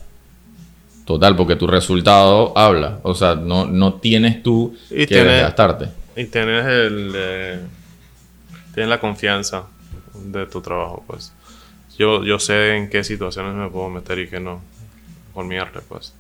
Total, 1.05 1.35
porque 1.37 1.57
tu 1.57 1.67
resultado 1.67 2.57
habla. 2.59 2.99
O 3.03 3.15
sea, 3.15 3.35
no, 3.35 3.67
no 3.67 3.95
tienes 3.95 4.43
tú 4.43 4.75
Y 4.91 4.99
que 5.07 5.07
tiene- 5.07 5.33
desgastarte. 5.33 5.89
Y 6.17 6.25
tienes 6.27 6.65
el... 6.67 7.13
eh, 7.15 7.61
tienes 8.75 8.91
la 8.91 8.99
confianza 9.01 9.65
de 10.15 10.47
tu 10.47 10.61
trabajo, 10.61 11.05
pues. 11.07 11.33
Yo, 12.01 12.25
yo 12.25 12.39
sé 12.39 12.77
en 12.77 12.89
qué 12.89 13.05
situaciones 13.05 13.53
me 13.55 13.69
puedo 13.69 13.91
meter 13.91 14.19
y 14.21 14.27
qué 14.27 14.41
no. 14.41 14.63
Con 15.35 15.47
mi 15.47 15.59
arte, 15.59 15.81
pues. 15.87 16.15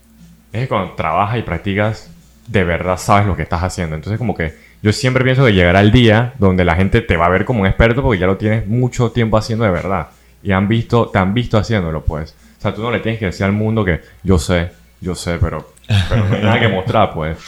Es 0.53 0.61
que 0.63 0.69
cuando 0.69 0.93
trabajas 0.93 1.39
y 1.39 1.43
practicas, 1.43 2.11
de 2.47 2.65
verdad 2.65 2.99
sabes 2.99 3.27
lo 3.27 3.35
que 3.35 3.43
estás 3.45 3.63
haciendo. 3.63 3.97
Entonces 3.97 4.19
como 4.19 4.35
que 4.35 4.53
yo 4.83 4.93
siempre 4.93 5.25
pienso 5.25 5.43
que 5.43 5.55
llegará 5.55 5.81
el 5.81 5.91
día 5.91 6.35
donde 6.39 6.67
la 6.67 6.75
gente 6.77 7.01
te 7.01 7.17
va 7.17 7.25
a 7.25 7.29
ver 7.31 7.47
como 7.47 7.61
un 7.63 7.67
experto 7.67 8.03
porque 8.03 8.21
ya 8.21 8.27
lo 8.27 8.37
tienes 8.37 8.67
mucho 8.67 9.11
tiempo 9.11 9.39
haciendo 9.39 9.65
de 9.65 9.71
verdad. 9.71 10.09
Y 10.43 10.53
han 10.53 10.69
visto, 10.69 11.09
te 11.09 11.19
han 11.19 11.33
visto 11.33 11.57
haciéndolo, 11.57 12.03
pues. 12.05 12.35
O 12.59 12.61
sea, 12.61 12.75
tú 12.75 12.83
no 12.83 12.91
le 12.91 13.01
tienes 13.01 13.19
que 13.19 13.27
decir 13.27 13.45
al 13.47 13.53
mundo 13.53 13.83
que 13.83 14.01
yo 14.23 14.39
sé, 14.39 14.69
yo 15.01 15.15
sé, 15.15 15.39
pero, 15.41 15.73
pero 16.11 16.27
no 16.29 16.35
hay 16.37 16.43
nada 16.43 16.61
que 16.61 16.69
mostrar, 16.77 17.15
pues. 17.15 17.39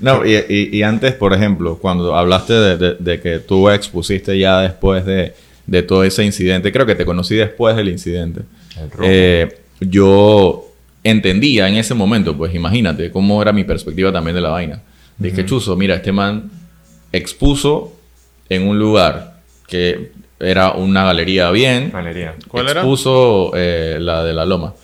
No, 0.00 0.24
y, 0.24 0.34
y- 0.48 0.70
y 0.78 0.82
antes, 0.82 1.12
por 1.12 1.34
ejemplo, 1.34 1.76
cuando 1.78 2.16
hablaste 2.16 2.54
de, 2.54 2.76
de- 2.78 2.94
de 2.98 3.20
que 3.20 3.40
tú 3.40 3.68
expusiste 3.68 4.38
ya 4.38 4.60
después 4.60 5.04
de, 5.04 5.34
de 5.66 5.82
todo 5.82 6.04
ese 6.04 6.24
incidente, 6.24 6.70
creo 6.72 6.86
que 6.86 6.94
te 6.94 7.04
conocí 7.04 7.34
después 7.36 7.74
del 7.76 7.88
incidente. 7.88 8.42
Eh, 9.02 9.58
yo 9.80 10.66
entendía 11.02 11.68
en 11.68 11.74
ese 11.76 11.94
momento, 11.94 12.36
pues 12.36 12.54
imagínate 12.54 13.10
cómo 13.10 13.40
era 13.42 13.52
mi 13.52 13.64
perspectiva 13.64 14.12
también 14.12 14.34
de 14.34 14.40
la 14.42 14.50
vaina. 14.50 14.82
Dije, 15.18 15.44
Chuzo, 15.46 15.76
mira, 15.76 15.94
este 15.96 16.12
man 16.12 16.50
expuso 17.12 17.92
en 18.48 18.66
un 18.66 18.78
lugar 18.78 19.40
que 19.68 20.10
era 20.40 20.72
una 20.72 21.04
galería 21.04 21.50
bien. 21.50 21.90
Galería. 21.92 22.34
¿Cuál 22.48 22.68
era? 22.68 22.80
expuso 22.80 23.52
eh, 23.54 23.98
la 24.00 24.24
de 24.24 24.32
la 24.34 24.44
Loma 24.44 24.74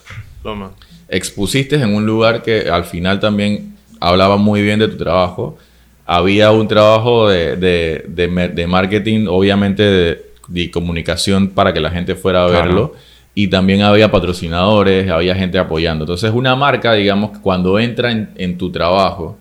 Loma. 0.45 0.71
expusiste 1.09 1.77
en 1.77 1.95
un 1.95 2.07
lugar 2.07 2.43
que 2.43 2.71
al 2.71 2.85
final 2.85 3.21
también 3.21 3.77
hablaba 3.99 4.37
muy 4.37 4.63
bien 4.63 4.79
de 4.79 4.89
tu 4.89 4.97
trabajo. 4.97 5.59
Había 6.07 6.51
un 6.53 6.67
trabajo 6.69 7.29
de, 7.29 7.57
de- 7.57 8.05
de 8.09 8.49
de 8.49 8.67
marketing, 8.67 9.27
obviamente 9.29 9.83
de, 9.83 10.23
de 10.51 10.71
comunicación 10.71 11.49
para 11.49 11.73
que 11.73 11.81
la 11.81 11.91
gente 11.91 12.15
fuera 12.15 12.45
a 12.45 12.49
Claro. 12.49 12.65
verlo. 12.65 12.93
Y 13.35 13.49
también 13.49 13.83
había 13.83 14.11
patrocinadores, 14.11 15.09
había 15.11 15.35
gente 15.35 15.59
apoyando. 15.59 16.05
Entonces 16.05 16.31
una 16.35 16.55
marca, 16.57 16.93
digamos, 16.93 17.31
que 17.31 17.41
cuando 17.41 17.79
entra 17.79 18.11
en, 18.13 18.31
en 18.37 18.59
tu 18.59 18.71
trabajo, 18.71 19.39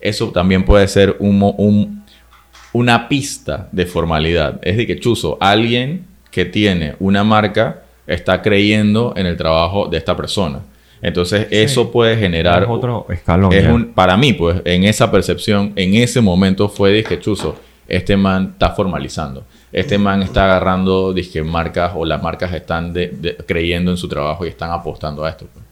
eso 0.00 0.28
también 0.30 0.64
puede 0.64 0.86
ser 0.88 1.16
un, 1.18 2.04
una 2.72 3.08
pista 3.08 3.68
de 3.72 3.84
formalidad. 3.86 4.60
Es 4.62 4.76
de 4.76 4.86
que, 4.86 4.98
chuzo, 5.00 5.36
alguien 5.40 6.06
que 6.30 6.44
tiene 6.44 6.94
una 7.00 7.24
marca 7.24 7.82
está 8.06 8.40
creyendo 8.42 9.12
en 9.16 9.26
el 9.26 9.36
trabajo 9.36 9.88
de 9.88 9.96
esta 9.98 10.16
persona. 10.16 10.60
Entonces, 11.02 11.46
eso 11.50 11.90
puede 11.90 12.16
generar... 12.16 12.62
Es 12.62 12.68
otro 12.68 13.06
escalón. 13.10 13.52
es 13.52 13.64
ya. 13.64 13.72
un- 13.74 13.86
para 13.92 14.16
mí, 14.16 14.32
pues, 14.32 14.60
en 14.64 14.84
esa 14.84 15.10
percepción, 15.10 15.72
en 15.76 15.94
ese 15.94 16.20
momento 16.20 16.68
fue 16.68 16.92
de 16.92 17.02
que, 17.04 17.18
chuzo, 17.18 17.56
este 17.88 18.16
man 18.16 18.50
está 18.52 18.70
formalizando. 18.70 19.44
Este 19.72 19.98
man 19.98 20.22
está 20.22 20.44
agarrando, 20.44 21.12
dizque 21.12 21.42
marcas 21.42 21.92
o 21.94 22.04
las 22.04 22.22
marcas 22.22 22.52
están 22.54 22.92
de- 22.92 23.08
de- 23.08 23.36
creyendo 23.36 23.90
en 23.90 23.96
su 23.96 24.08
trabajo 24.08 24.44
y 24.46 24.48
están 24.48 24.70
apostando 24.70 25.24
a 25.24 25.30
esto. 25.30 25.46
pues. 25.52 25.64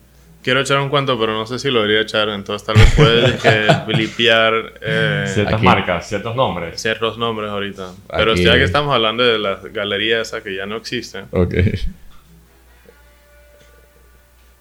Quiero 0.43 0.59
echar 0.59 0.79
un 0.79 0.89
cuento, 0.89 1.17
pero 1.19 1.33
no 1.33 1.47
sé 1.47 1.57
si 1.57 1.71
lo 1.71 1.79
debería 1.81 2.01
echar. 2.01 2.29
Entonces 2.29 2.63
tal 2.67 2.75
vez 2.75 2.93
puedes 2.95 3.41
blipear 3.87 4.73
eh, 4.79 5.25
Ciertas 5.27 5.55
aquí. 5.55 5.65
marcas, 5.65 6.07
ciertos 6.07 6.35
nombres. 6.35 6.79
ciertos 6.79 7.17
nombres 7.17 7.49
ahorita. 7.49 7.89
Pero 8.15 8.33
Aquí- 8.33 8.43
ya 8.43 8.53
que 8.53 8.63
estamos 8.63 8.93
hablando 8.93 9.23
de 9.23 9.39
la 9.39 9.59
galería 9.73 10.21
esa 10.21 10.43
que 10.43 10.55
ya 10.55 10.67
no 10.67 10.75
existe. 10.75 11.23
Ok. 11.31 11.55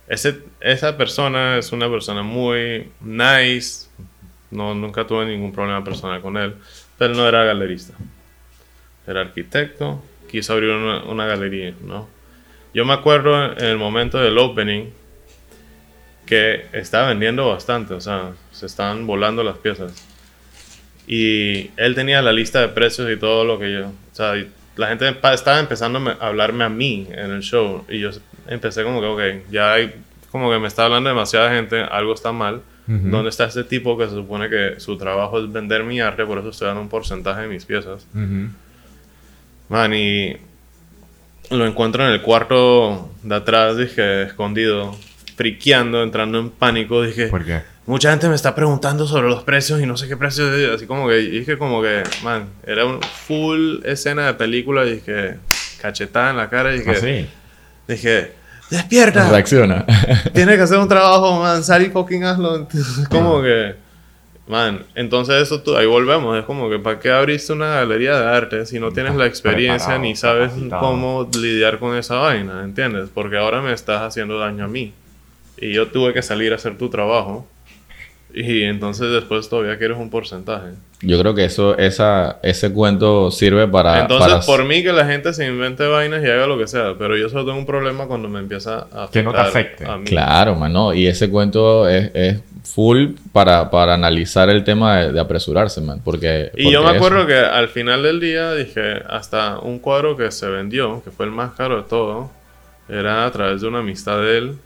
Ese, 0.09 0.39
esa 0.61 0.97
persona 0.97 1.59
es 1.59 1.73
una 1.73 1.89
persona 1.91 2.23
muy 2.23 2.89
nice. 3.01 3.87
No, 4.51 4.75
nunca 4.75 5.07
tuve 5.07 5.27
ningún 5.27 5.53
problema 5.53 5.83
personal 5.83 6.21
con 6.21 6.37
él. 6.37 6.55
Pero 6.99 7.13
él 7.13 7.17
no 7.19 7.27
era 7.29 7.45
galerista. 7.45 7.95
Era 9.07 9.21
arquitecto. 9.23 10.03
Quiso 10.31 10.53
abrir 10.55 10.71
una, 10.71 11.05
una 11.05 11.27
galería, 11.27 11.75
¿no? 11.85 12.09
Yo 12.73 12.85
me 12.85 12.93
acuerdo 12.93 13.53
en 13.57 13.65
el 13.65 13.77
momento 13.79 14.19
del 14.19 14.37
opening 14.39 14.87
que 16.27 16.67
estaba 16.73 17.09
vendiendo 17.09 17.49
bastante. 17.49 17.95
O 17.95 18.01
sea, 18.01 18.33
se 18.51 18.67
estaban 18.67 19.07
volando 19.07 19.43
las 19.43 19.59
piezas. 19.59 19.93
Y 21.07 21.71
él 21.77 21.95
tenía 21.95 22.23
la 22.23 22.33
lista 22.33 22.61
de 22.61 22.69
precios 22.69 23.11
y 23.11 23.17
todo 23.19 23.45
lo 23.45 23.59
que 23.59 23.73
yo. 23.73 23.89
O 23.89 24.15
sea, 24.15 24.33
la 24.77 24.89
gente 24.89 25.15
estaba 25.33 25.61
empezando 25.61 25.99
a 25.99 26.03
me- 26.03 26.11
a 26.13 26.27
hablarme 26.29 26.65
a 26.65 26.69
mí 26.69 27.07
en 27.11 27.31
el 27.31 27.43
show. 27.43 27.85
Y 27.89 28.01
yo 28.01 28.11
empecé 28.49 28.83
como 28.85 29.01
que, 29.01 29.07
ok, 29.07 29.51
ya 29.51 29.75
hay. 29.75 29.95
Como 30.31 30.51
que 30.51 30.59
me 30.59 30.67
está 30.67 30.87
hablando 30.87 31.09
demasiada 31.11 31.55
gente, 31.55 31.81
algo 31.83 32.15
está 32.15 32.33
mal. 32.33 32.63
Ujú. 32.89 33.09
¿Dónde 33.09 33.29
está 33.31 33.45
este 33.45 33.65
tipo 33.65 33.97
que 33.97 34.07
se 34.09 34.15
supone 34.15 34.49
que 34.51 34.81
su 34.81 34.97
trabajo 34.99 35.39
es 35.41 35.51
vender 35.53 35.85
mi 35.85 36.01
arte? 36.01 36.25
Por 36.27 36.39
eso 36.39 36.49
estoy 36.49 36.67
dando 36.67 36.81
un 36.83 36.89
porcentaje 36.89 37.43
de 37.43 37.49
mis 37.49 37.65
piezas. 37.65 38.07
Ujú. 38.15 38.49
Man, 39.69 39.95
y 39.95 40.37
lo 41.51 41.67
encuentro 41.67 42.07
en 42.07 42.13
el 42.13 42.23
cuarto 42.23 43.11
de 43.23 43.35
atrás, 43.35 43.77
dije, 43.77 44.23
escondido, 44.25 44.97
friqueando, 45.37 46.03
entrando 46.03 46.39
en 46.39 46.51
pánico. 46.51 47.03
Dije, 47.03 47.29
¿Por 47.29 47.45
qué? 47.45 47.63
mucha 47.87 48.11
gente 48.11 48.29
me 48.29 48.35
está 48.35 48.55
preguntando 48.55 49.07
sobre 49.07 49.29
los 49.29 49.43
precios 49.43 49.81
y 49.81 49.87
no 49.87 49.97
sé 49.97 50.09
qué 50.09 50.17
precios. 50.17 50.51
Así 50.75 50.87
como 50.87 51.09
que, 51.09 51.17
dije 51.17 51.59
como 51.59 51.83
que, 51.83 52.03
man, 52.23 52.49
era 52.67 52.85
un 52.85 53.01
full 53.03 53.81
escena 53.85 54.27
de 54.27 54.35
película. 54.35 54.85
Y 54.87 54.95
dije, 54.95 55.39
cachetada 55.81 56.31
en 56.31 56.37
la 56.37 56.49
cara. 56.49 56.75
Y 56.75 56.83
dije, 57.89 58.33
despierta. 58.71 59.29
Reacciona. 59.29 59.85
Tienes 60.33 60.57
que 60.57 60.63
hacer 60.63 60.79
un 60.79 60.89
trabajo, 60.89 61.41
man. 61.41 61.63
Sal 61.63 61.83
y 61.83 61.91
fucking 61.91 62.25
hazlo. 62.25 62.57
Entonces, 62.61 63.09
como 63.09 63.43
que, 63.43 63.77
man, 64.47 64.85
entonces 64.95 65.43
eso 65.43 65.63
tú, 65.63 65.77
ahí 65.77 65.87
volvemos. 65.87 66.39
Es 66.39 66.45
como 66.45 66.69
que, 66.69 66.79
¿para 66.79 67.01
qué 67.01 67.11
abriste 67.11 67.53
una 67.53 67.75
galería 67.75 68.19
de 68.19 68.27
arte 68.27 68.67
si 68.67 68.79
no 68.79 68.93
tienes 68.93 69.15
la 69.15 69.27
experiencia 69.27 69.87
Preparado, 69.87 70.03
ni 70.03 70.17
sabes 70.17 70.49
capacitado. 70.51 70.83
cómo 70.83 71.31
lidiar 71.35 71.79
con 71.79 71.97
esa 71.97 72.17
vaina? 72.17 72.63
¿Entiendes? 72.65 73.09
Porque 73.13 73.37
ahora 73.37 73.63
me 73.63 73.73
estás 73.73 74.03
haciendo 74.03 74.39
daño 74.39 74.65
a 74.65 74.69
mí. 74.69 74.93
Y 75.57 75.73
yo 75.73 75.89
tuve 75.89 76.13
que 76.13 76.23
salir 76.23 76.53
a 76.53 76.57
hacer 76.57 76.77
tu 76.77 76.91
trabajo. 76.91 77.47
Y 78.37 78.65
entonces 78.65 79.11
después 79.13 79.49
todavía 79.49 79.79
quieres 79.79 79.97
un 79.97 80.11
porcentaje. 80.11 80.71
Yo 81.03 81.19
creo 81.21 81.35
que 81.35 81.45
eso, 81.45 81.79
esa, 81.79 82.39
ese 82.43 82.73
cuento 82.73 83.31
sirve 83.31 83.69
para... 83.69 84.01
Entonces, 84.01 84.27
para- 84.33 84.41
por 84.41 84.65
mí 84.65 84.83
que 84.83 84.93
la 84.93 85.05
gente 85.07 85.33
se 85.33 85.47
invente 85.47 85.87
vainas 85.87 86.25
y 86.25 86.27
haga 86.27 86.47
lo 86.47 86.59
que 86.59 86.67
sea. 86.67 86.95
Pero 86.99 87.17
yo 87.17 87.29
solo 87.29 87.45
tengo 87.45 87.59
un 87.59 87.67
problema 87.67 88.07
cuando 88.07 88.29
me 88.29 88.41
empieza 88.41 88.87
a 88.93 89.05
afectar 89.05 89.11
Que 89.13 89.23
no 89.23 89.33
te 89.33 89.39
afecte. 89.39 89.87
a 89.87 89.97
mí. 89.99 90.05
Claro, 90.07 90.55
mano. 90.57 90.93
Y 90.95 91.07
ese 91.07 91.31
cuento 91.31 91.89
es, 91.89 92.11
es 92.15 92.41
full 92.65 93.11
para, 93.33 93.71
para 93.71 93.95
analizar 93.95 94.49
el 94.49 94.65
tema 94.65 94.97
de, 94.97 95.13
de 95.13 95.21
apresurarse, 95.21 95.81
man. 95.81 96.01
Porque... 96.03 96.51
Y 96.57 96.73
yo 96.73 96.83
me 96.83 96.91
acuerdo 96.91 97.19
eso- 97.19 97.27
que 97.29 97.37
al 97.37 97.69
final 97.69 98.03
del 98.03 98.19
día 98.19 98.53
dije, 98.55 99.03
hasta 99.09 99.59
un 99.61 99.79
cuadro 99.79 100.17
que 100.17 100.31
se 100.33 100.49
vendió, 100.49 101.03
que 101.05 101.11
fue 101.11 101.27
el 101.27 101.33
más 101.33 101.53
caro 101.53 101.77
de 101.77 101.83
todo, 101.89 102.31
era 102.89 103.27
a 103.27 103.31
través 103.31 103.61
de 103.61 103.69
una 103.69 103.79
amistad 103.81 104.19
de 104.21 104.39
él 104.39 104.57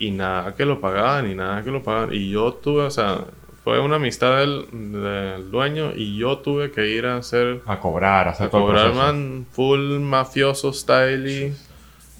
y 0.00 0.10
nada 0.10 0.56
que 0.56 0.64
lo 0.64 0.80
pagaban 0.80 1.30
y 1.30 1.34
nada 1.34 1.62
que 1.62 1.70
lo 1.70 1.82
pagaban. 1.82 2.12
Y 2.12 2.30
yo 2.30 2.54
tuve, 2.54 2.82
o 2.82 2.90
sea, 2.90 3.18
fue 3.62 3.78
una 3.78 3.96
amistad 3.96 4.38
del, 4.38 4.66
del 4.72 5.50
dueño 5.50 5.92
y 5.94 6.16
yo 6.16 6.38
tuve 6.38 6.72
que 6.72 6.88
ir 6.88 7.06
a 7.06 7.18
hacer, 7.18 7.60
A 7.66 7.78
cobrar, 7.78 8.26
a 8.26 8.30
hacer 8.30 8.46
a 8.46 8.50
todo 8.50 8.62
cobrar 8.62 8.94
man 8.94 9.46
full 9.52 10.00
mafioso 10.00 10.72
style 10.72 11.30
y 11.30 11.54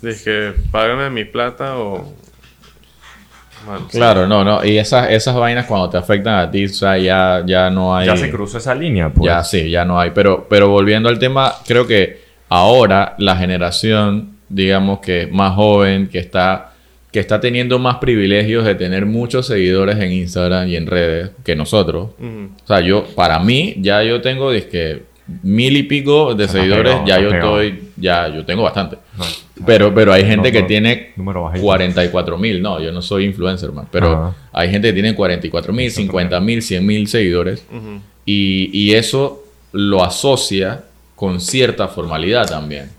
dije, 0.07 0.53
págame 0.71 1.11
mi 1.11 1.25
plata 1.25 1.79
o... 1.79 2.15
Man, 3.67 3.87
sí. 3.91 3.99
Claro, 3.99 4.27
no, 4.27 4.45
no. 4.45 4.65
Y 4.65 4.79
esas, 4.79 5.11
esas 5.11 5.35
vainas 5.35 5.67
cuando 5.67 5.91
te 5.91 5.97
afectan 5.97 6.39
a 6.39 6.51
ti, 6.51 6.67
o 6.67 6.69
sea, 6.69 6.97
ya, 6.99 7.43
ya 7.47 7.69
no 7.71 7.95
hay... 7.95 8.07
Ya 8.07 8.17
se 8.17 8.31
cruzó 8.31 8.59
esa 8.59 8.75
línea, 8.75 9.11
pues. 9.11 9.27
Ya 9.27 9.43
sí, 9.43 9.71
ya 9.71 9.85
no 9.85 9.99
hay. 9.99 10.11
Pero, 10.13 10.47
pero 10.49 10.69
volviendo 10.69 11.09
al 11.09 11.19
tema, 11.19 11.55
creo 11.67 11.87
que 11.87 12.25
ahora 12.49 13.15
la 13.19 13.37
generación, 13.37 14.37
digamos 14.49 15.01
que 15.01 15.27
más 15.27 15.55
joven, 15.55 16.09
que 16.09 16.19
está, 16.19 16.70
que 17.13 17.21
está 17.21 17.41
teniendo 17.41 17.79
más 17.79 17.97
privilegios 17.97 18.65
de 18.65 18.75
tener 18.77 19.05
muchos 19.07 19.47
seguidores 19.47 19.99
en 19.99 20.13
Instagram 20.13 20.69
y 20.69 20.77
en 20.77 20.87
redes 20.87 21.31
que 21.45 21.57
nosotros. 21.57 22.11
O 22.21 22.67
sea, 22.67 22.81
yo, 22.81 23.05
para 23.17 23.39
mí, 23.41 23.75
ya 23.79 24.03
yo 24.03 24.21
tengo 24.21 24.51
que 24.51 25.03
mil 25.43 25.77
y 25.77 25.85
pico 25.85 26.35
de 26.35 26.47
Se 26.49 26.55
seguidores, 26.59 26.93
pegado, 26.93 27.07
ya 27.07 27.21
yo 27.21 27.31
pegado. 27.31 27.61
estoy, 27.61 27.89
ya 27.97 28.29
yo 28.29 28.45
tengo 28.45 28.63
bastante. 28.63 28.97
No. 29.17 29.25
Pero, 29.67 29.95
pero 29.95 30.13
hay 30.13 30.25
gente 30.25 30.49
No, 30.49 30.53
que 30.53 30.61
no, 30.63 30.67
tiene 30.67 31.11
número 31.17 31.43
bajito. 31.45 31.63
44 31.65 32.39
mil. 32.39 32.63
No, 32.63 32.81
yo 32.81 32.93
no 32.93 33.03
soy 33.03 33.25
influencer, 33.27 33.73
man. 33.73 33.87
Pero 33.91 34.13
Ajá. 34.13 34.35
hay 34.53 34.71
gente 34.71 34.89
que 34.89 34.95
tiene 34.95 35.15
44 35.15 35.73
mil, 35.73 35.91
50 35.91 36.41
mil, 36.41 36.63
100 36.63 36.87
mil 36.87 37.07
seguidores. 37.09 37.65
Y, 38.25 38.71
y 38.73 38.95
eso 38.95 39.45
lo 39.73 40.03
asocia 40.05 40.85
con 41.15 41.41
cierta 41.41 41.89
formalidad 41.89 42.49
también. 42.49 42.91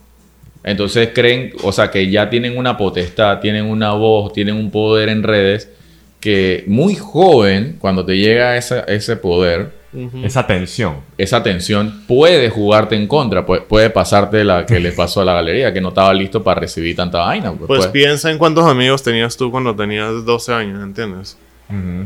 Entonces 0.64 1.10
creen, 1.14 1.54
o 1.64 1.72
sea, 1.72 1.90
que 1.90 2.10
ya 2.10 2.30
tienen 2.30 2.58
una 2.58 2.78
potestad, 2.78 3.40
tienen 3.40 3.66
una 3.66 3.94
voz, 3.94 4.32
tienen 4.34 4.56
un 4.56 4.70
poder 4.72 5.10
en 5.10 5.24
redes 5.24 5.70
que 6.20 6.64
muy 6.68 6.96
joven, 6.96 7.78
cuando 7.80 8.06
te 8.06 8.16
llega 8.18 8.56
esa- 8.58 8.82
ese 8.82 9.16
poder. 9.16 9.80
Esa 10.24 10.48
tensión. 10.48 10.98
esa 11.18 11.44
tensión 11.44 12.06
puede 12.08 12.50
jugarte 12.50 12.96
en 12.96 13.08
contra, 13.08 13.46
puede, 13.46 13.62
puede 13.64 13.90
pasarte 13.90 14.46
la 14.46 14.66
que 14.66 14.80
le 14.80 14.94
pasó 14.94 15.20
a 15.20 15.26
la 15.26 15.34
galería, 15.34 15.74
que 15.74 15.82
no 15.82 15.90
estaba 15.90 16.14
listo 16.14 16.42
para 16.42 16.62
recibir 16.62 16.96
tanta 16.96 17.18
vaina. 17.26 17.52
Pues, 17.52 17.68
Pues 17.68 17.80
puede- 17.82 17.92
piensa 17.92 18.32
en 18.32 18.38
cuántos 18.38 18.64
amigos 18.66 19.04
tenías 19.04 19.36
tú 19.36 19.52
cuando 19.52 19.76
tenías 19.76 20.24
12 20.24 20.54
años, 20.54 20.82
¿entiendes? 20.82 21.38
Ujú. 21.70 22.06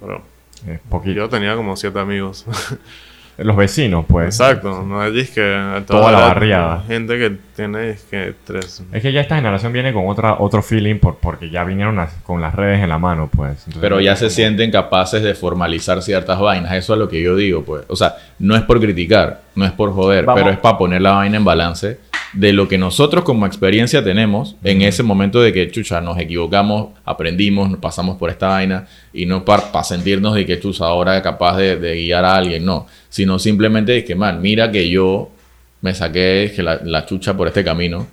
Pero 0.00 0.22
Es 0.66 0.80
poquito. 0.88 1.14
yo 1.16 1.28
tenía 1.28 1.54
como 1.56 1.76
7 1.76 1.98
amigos. 1.98 2.46
Los 3.42 3.56
vecinos, 3.56 4.04
pues. 4.08 4.26
Exacto, 4.26 4.82
no 4.82 5.04
es 5.04 5.12
disque 5.14 5.40
Toda 5.86 6.12
la 6.12 6.18
barriada. 6.20 6.82
Gente 6.86 7.18
que 7.18 7.36
tiene 7.56 7.92
disque 7.92 8.34
3. 8.44 8.84
Es 8.92 9.02
que 9.02 9.12
ya 9.12 9.20
esta 9.20 9.36
generación 9.36 9.72
viene 9.72 9.92
con 9.92 10.06
otra, 10.08 10.36
otro 10.38 10.62
feeling 10.62 10.98
por, 10.98 11.16
porque 11.16 11.48
ya 11.50 11.64
vinieron 11.64 11.98
a- 11.98 12.08
con 12.22 12.40
las 12.40 12.54
redes 12.54 12.82
en 12.82 12.88
la 12.88 12.98
mano, 12.98 13.30
pues. 13.34 13.52
Entonces, 13.58 13.80
Pero 13.80 14.00
ya 14.00 14.14
se 14.16 14.28
sienten 14.30 14.70
capaces 14.70 15.22
de 15.22 15.34
formalizar 15.34 16.02
ciertas 16.02 16.38
vainas. 16.38 16.72
Eso 16.74 16.92
es 16.94 16.98
lo 16.98 17.08
que 17.08 17.22
yo 17.22 17.34
digo, 17.36 17.62
pues. 17.64 17.84
O 17.88 17.96
sea, 17.96 18.14
no 18.38 18.54
es 18.56 18.62
por 18.62 18.78
criticar, 18.80 19.40
no 19.54 19.64
es 19.64 19.72
por 19.72 19.92
joder, 19.92 20.24
Vamos. 20.24 20.40
pero 20.42 20.52
es 20.52 20.58
para 20.60 20.76
poner 20.78 21.00
la 21.02 21.12
vaina 21.12 21.36
en 21.38 21.44
balance 21.44 21.98
de 22.32 22.52
lo 22.52 22.68
que 22.68 22.78
nosotros 22.78 23.24
como 23.24 23.44
experiencia 23.46 24.04
tenemos 24.04 24.56
en 24.62 24.82
ese 24.82 25.02
momento 25.02 25.40
de 25.40 25.52
que, 25.52 25.70
chucha, 25.70 26.00
nos 26.00 26.18
equivocamos, 26.18 26.90
aprendimos, 27.04 27.76
pasamos 27.78 28.16
por 28.18 28.30
esta 28.30 28.48
vaina 28.48 28.86
y 29.12 29.26
no 29.26 29.44
para 29.44 29.82
sentirnos 29.82 30.34
de 30.34 30.46
que, 30.46 30.60
chucha, 30.60 30.84
ahora 30.84 31.16
es 31.16 31.22
capaz 31.22 31.56
de, 31.56 31.76
de 31.76 31.96
guiar 31.96 32.24
a 32.24 32.36
alguien, 32.36 32.64
no. 32.64 32.86
Sino 33.08 33.38
simplemente 33.38 33.92
de 33.92 34.04
que, 34.04 34.14
man, 34.14 34.40
mira 34.40 34.70
que 34.70 34.88
yo 34.88 35.30
me 35.80 35.92
saqué 35.94 36.52
que 36.54 36.62
la, 36.62 36.80
la 36.84 37.04
chucha 37.06 37.36
por 37.36 37.48
este 37.48 37.64
camino 37.64 38.06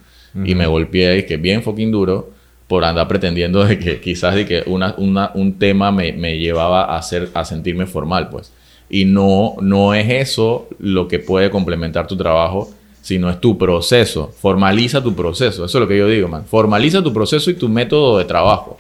y 0.46 0.54
me 0.56 0.68
golpeé, 0.68 1.26
que 1.26 1.38
bien 1.38 1.64
fucking 1.64 1.92
duro 1.92 2.32
por 2.68 2.84
andar 2.86 3.08
pretendiendo 3.08 3.64
de 3.66 3.80
que 3.80 4.00
quizás 4.02 4.36
de 4.36 4.46
que 4.46 4.64
una, 4.68 4.94
una- 4.98 5.32
un 5.34 5.58
tema 5.58 5.92
me, 5.92 6.12
me 6.14 6.38
llevaba 6.38 6.84
a, 6.84 6.98
hacer, 6.98 7.30
a 7.34 7.44
sentirme 7.46 7.86
formal, 7.88 8.30
pues. 8.30 8.52
Y 8.90 9.06
no, 9.06 9.56
no 9.62 9.94
es 9.94 10.10
eso 10.10 10.68
lo 10.80 11.08
que 11.08 11.20
puede 11.20 11.50
complementar 11.50 12.08
tu 12.08 12.16
trabajo, 12.18 12.70
sino 13.08 13.30
es 13.30 13.40
tu 13.40 13.58
proceso. 13.58 14.34
Formaliza 14.42 15.02
tu 15.02 15.16
proceso. 15.16 15.64
Eso 15.64 15.78
es 15.78 15.82
lo 15.82 15.88
que 15.88 15.98
yo 15.98 16.08
digo, 16.10 16.28
man. 16.28 16.44
Formaliza 16.46 17.02
tu 17.02 17.14
proceso 17.14 17.50
y 17.50 17.54
tu 17.54 17.70
método 17.70 18.18
de 18.18 18.26
trabajo. 18.26 18.78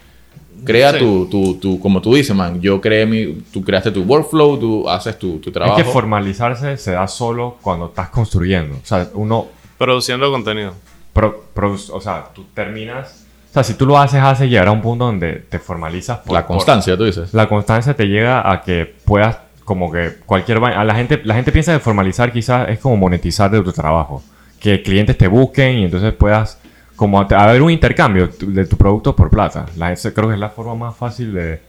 Crea 0.65 0.91
Sí. 0.91 0.99
tu, 0.99 1.27
tu, 1.29 1.53
tu, 1.61 1.79
como 1.79 2.01
tú 2.01 2.13
dices, 2.13 2.35
man. 2.35 2.59
Yo 2.59 2.81
creé 2.81 3.05
mi, 3.05 3.37
tú 3.53 3.63
creaste 3.63 3.89
tu 3.89 4.01
workflow, 4.03 4.57
tú 4.59 4.89
haces 4.89 5.17
tu, 5.17 5.37
tu 5.39 5.49
Es 5.49 5.53
trabajo. 5.53 5.77
que 5.77 5.85
formalizarse 5.85 6.75
se 6.75 6.91
da 6.91 7.07
solo 7.07 7.55
cuando 7.61 7.85
estás 7.85 8.09
construyendo. 8.09 8.75
O 8.75 8.85
sea, 8.85 9.07
uno. 9.13 9.47
Produciendo 9.77 10.29
contenido. 10.29 10.73
pro- 11.13 11.45
o 11.93 12.01
sea, 12.01 12.25
tú 12.35 12.43
terminas. 12.53 13.23
O 13.49 13.53
sea, 13.53 13.63
si 13.63 13.75
tú 13.75 13.85
lo 13.85 13.97
haces, 13.97 14.21
haces 14.21 14.49
llegar 14.49 14.67
a 14.67 14.71
un 14.71 14.81
punto 14.81 15.05
donde 15.05 15.35
te 15.49 15.57
formalizas. 15.57 16.17
por- 16.19 16.33
la 16.33 16.41
por- 16.45 16.57
constancia, 16.57 16.97
tú 16.97 17.05
dices. 17.05 17.33
la 17.33 17.47
constancia 17.47 17.93
te 17.95 18.05
llega 18.07 18.51
a 18.51 18.61
que 18.61 18.93
puedas, 19.05 19.37
como 19.67 19.91
que 19.91 20.13
cualquier. 20.25 20.59
A 20.63 20.85
la 20.85 20.95
gente, 20.95 21.19
la 21.25 21.35
gente 21.35 21.51
piensa 21.51 21.73
que 21.73 21.79
formalizar 21.79 22.31
quizás 22.31 22.69
es 22.69 22.79
como 22.79 22.95
monetizar 22.95 23.51
de 23.51 23.61
tu 23.61 23.73
trabajo. 23.73 24.23
Que 24.61 24.81
clientes 24.81 25.17
te 25.17 25.27
busquen 25.27 25.79
y 25.79 25.83
entonces 25.83 26.13
puedas, 26.13 26.57
como 26.95 27.19
haber 27.19 27.61
un 27.61 27.69
intercambio 27.69 28.29
de 28.39 28.65
tu 28.65 28.77
producto 28.77 29.13
por 29.13 29.29
plata. 29.29 29.65
La, 29.75 29.93
creo 29.93 30.29
que 30.29 30.35
es 30.35 30.39
la 30.39 30.47
forma 30.49 30.73
más 30.85 30.95
fácil 30.95 31.33
de, 31.33 31.59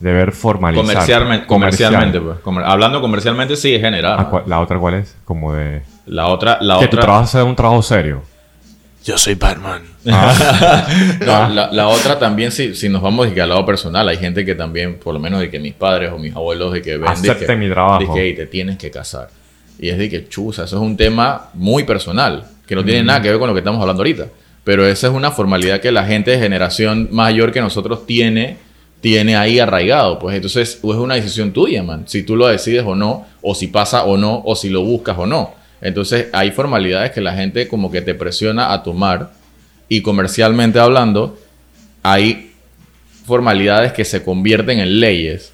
de 0.00 0.12
ver 0.12 0.32
formalizar. 0.32 0.84
Comercialmente, 0.84 1.46
Comercial. 1.46 1.92
comercialmente 1.94 2.20
pues. 2.20 2.38
Comer- 2.40 2.64
hablando 2.66 3.00
comercialmente, 3.00 3.56
sí, 3.56 3.74
es 3.74 3.80
general. 3.80 4.16
Ah, 4.20 4.28
¿cuál- 4.28 4.42
La 4.46 4.60
otra, 4.60 4.78
¿cuál 4.78 4.94
es? 4.94 5.16
Como 5.24 5.54
de. 5.54 5.80
La 6.04 6.26
otra, 6.26 6.58
la 6.60 6.78
que 6.78 6.84
otra. 6.84 6.90
tu 7.00 7.04
trabajo 7.06 7.26
sea 7.26 7.42
un 7.44 7.56
trabajo 7.56 7.80
serio. 7.82 8.20
Yo 9.06 9.16
soy 9.16 9.36
Batman. 9.36 9.82
No, 10.04 11.48
la, 11.48 11.70
la 11.72 11.88
otra 11.88 12.18
también, 12.18 12.50
si, 12.50 12.74
si 12.74 12.88
nos 12.88 13.00
vamos 13.02 13.28
al 13.28 13.48
lado 13.48 13.64
personal, 13.64 14.08
hay 14.08 14.16
gente 14.16 14.44
que 14.44 14.54
también, 14.54 14.98
por 14.98 15.14
lo 15.14 15.20
menos 15.20 15.40
de 15.40 15.48
que 15.48 15.60
mis 15.60 15.74
padres 15.74 16.10
o 16.12 16.18
mis 16.18 16.34
abuelos, 16.34 16.72
de 16.72 16.82
que 16.82 16.96
ven 16.96 17.08
que, 17.46 17.56
mi 17.56 17.70
trabajo. 17.70 18.00
de 18.00 18.20
que 18.20 18.26
"Ey, 18.26 18.34
te 18.34 18.46
tienes 18.46 18.76
que 18.76 18.90
casar. 18.90 19.28
Y 19.78 19.88
es 19.90 19.98
de 19.98 20.08
que 20.10 20.28
chusa, 20.28 20.64
eso 20.64 20.76
es 20.76 20.82
un 20.82 20.96
tema 20.96 21.50
muy 21.54 21.84
personal, 21.84 22.44
que 22.66 22.74
no 22.74 22.84
tiene 22.84 23.04
nada 23.04 23.22
que 23.22 23.30
ver 23.30 23.38
con 23.38 23.48
lo 23.48 23.54
que 23.54 23.60
estamos 23.60 23.80
hablando 23.80 24.00
ahorita. 24.02 24.26
Pero 24.64 24.86
esa 24.86 25.06
es 25.06 25.12
una 25.12 25.30
formalidad 25.30 25.80
que 25.80 25.92
la 25.92 26.04
gente 26.04 26.32
de 26.32 26.38
generación 26.38 27.08
mayor 27.12 27.52
que 27.52 27.60
nosotros 27.60 28.06
tiene, 28.06 28.56
tiene 29.00 29.36
ahí 29.36 29.60
arraigado. 29.60 30.18
Pues 30.18 30.34
entonces 30.34 30.78
es 30.78 30.82
una 30.82 31.14
decisión 31.14 31.52
tuya, 31.52 31.84
man. 31.84 32.04
Si 32.08 32.24
tú 32.24 32.34
lo 32.34 32.48
decides 32.48 32.84
o 32.84 32.96
no, 32.96 33.26
o 33.42 33.54
si 33.54 33.68
pasa 33.68 34.04
o 34.04 34.16
no, 34.16 34.42
o 34.44 34.56
si 34.56 34.68
lo 34.68 34.82
buscas 34.82 35.16
o 35.18 35.26
no. 35.26 35.54
Entonces 35.80 36.28
hay 36.32 36.50
formalidades 36.52 37.12
que 37.12 37.20
la 37.20 37.34
gente 37.34 37.68
como 37.68 37.90
que 37.90 38.00
te 38.02 38.14
presiona 38.14 38.72
a 38.72 38.82
tomar 38.82 39.32
y 39.88 40.02
comercialmente 40.02 40.78
hablando, 40.78 41.38
hay 42.02 42.52
formalidades 43.26 43.92
que 43.92 44.04
se 44.04 44.22
convierten 44.22 44.78
en 44.80 45.00
leyes. 45.00 45.52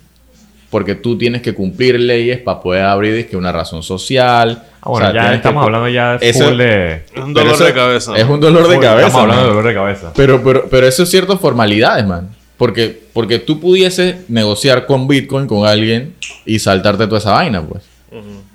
Porque 0.70 0.94
tú 0.94 1.18
tienes 1.18 1.42
que 1.42 1.52
cumplir 1.52 2.00
leyes 2.00 2.38
para 2.40 2.60
poder 2.60 2.84
abrir 2.84 3.14
es 3.14 3.26
que 3.26 3.36
una 3.36 3.52
razón 3.52 3.82
social. 3.82 4.62
Ah, 4.80 4.88
bueno, 4.88 5.08
O 5.08 5.12
sea, 5.12 5.22
ya 5.22 5.34
estamos 5.34 5.62
que- 5.62 5.66
hablando 5.66 5.88
ya 5.88 6.14
Eso- 6.16 6.48
full 6.48 6.56
de... 6.56 6.94
Es 6.94 7.02
un 7.22 7.34
Pero 7.34 7.44
dolor 7.44 7.54
eso 7.54 7.64
de 7.64 7.74
cabeza. 7.74 8.16
Es 8.16 8.24
un 8.24 8.40
dolor 8.40 8.68
de 8.68 8.78
cabeza. 8.80 9.06
Estamos 9.06 9.22
hablando 9.22 9.42
de 9.42 9.48
dolor 9.48 9.66
de 9.66 9.74
cabeza. 9.74 10.12
Pero, 10.16 10.42
pero, 10.42 10.68
pero 10.70 10.86
eso 10.86 11.02
es 11.02 11.10
ciertas 11.10 11.38
formalidades, 11.40 12.06
man. 12.06 12.30
Porque, 12.56 13.02
porque 13.12 13.38
tú 13.38 13.60
pudieses 13.60 14.16
negociar 14.30 14.86
con 14.86 15.08
Bitcoin 15.08 15.46
con 15.46 15.66
alguien 15.68 16.14
y 16.46 16.58
saltarte 16.58 17.04
toda 17.06 17.18
esa 17.18 17.32
vaina, 17.32 17.60
pues. 17.60 17.82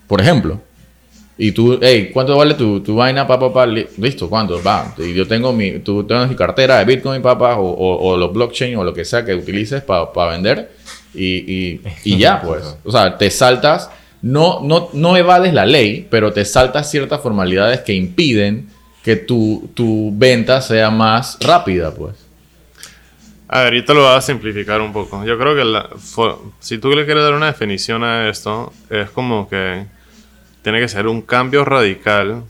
Por 0.08 0.19
ejemplo. 0.21 0.60
Y 1.39 1.52
tú, 1.52 1.78
hey, 1.82 2.10
¿cuánto 2.12 2.36
vale 2.36 2.56
tu, 2.56 2.80
tu 2.80 2.95
vaina, 2.95 3.28
papá? 3.28 3.54
Pa, 3.54 3.65
Li- 3.67 3.86
Listo, 3.97 4.28
¿cuánto? 4.28 4.62
Va. 4.63 4.93
Y 4.97 5.13
yo 5.13 5.28
tengo 5.28 5.54
mi, 5.54 5.80
tú 5.80 6.04
tienes 6.04 6.30
mi 6.30 6.36
cartera 6.36 6.80
de 6.80 6.86
Bitcoin, 6.86 7.21
papá, 7.21 7.58
o, 7.58 7.67
o, 7.69 8.10
o 8.12 8.17
los 8.17 8.34
blockchain 8.34 8.76
o 8.78 8.84
lo 8.84 8.93
que 8.93 9.06
sea 9.06 9.23
que 9.23 9.36
utilices 9.36 9.84
para 9.84 10.10
vender. 10.32 10.71
Y, 11.13 11.36
y, 11.36 11.82
y 12.04 12.17
ya, 12.17 12.41
pues. 12.45 12.78
O 12.84 12.91
sea, 12.91 13.17
te 13.17 13.30
saltas, 13.30 13.89
no, 14.23 14.62
no, 14.63 14.89
no 14.93 15.15
evades 15.15 15.54
la 15.54 15.65
ley, 15.67 16.08
pero 16.10 16.34
te 16.34 16.43
saltas 16.43 16.89
ciertas 16.89 17.21
formalidades 17.21 17.82
que 17.82 17.93
impiden 17.93 18.69
que 19.04 19.15
tu, 19.15 19.69
tu 19.76 20.12
venta 20.15 20.60
sea 20.60 20.89
más 20.89 21.38
rápida, 21.39 21.93
pues. 21.93 22.15
A 23.47 23.62
ver, 23.62 23.76
yo 23.76 23.86
te 23.86 23.93
lo 23.93 24.02
voy 24.02 24.15
a 24.17 24.21
simplificar 24.21 24.82
un 24.82 24.91
poco. 24.91 25.23
Yo 25.23 25.38
creo 25.38 25.56
que 25.56 25.63
la- 25.63 25.88
si 26.60 26.80
tú 26.80 26.89
le 26.89 27.06
quieres 27.06 27.23
dar 27.23 27.34
una 27.34 27.45
definición 27.45 28.04
a 28.04 28.28
esto, 28.28 28.73
es 28.89 29.10
como 29.12 29.47
que 29.47 29.86
tiene 30.67 30.82
que 30.82 30.89
ser 30.89 31.08
un 31.08 31.21
cambio 31.21 31.63
radical 31.63 32.43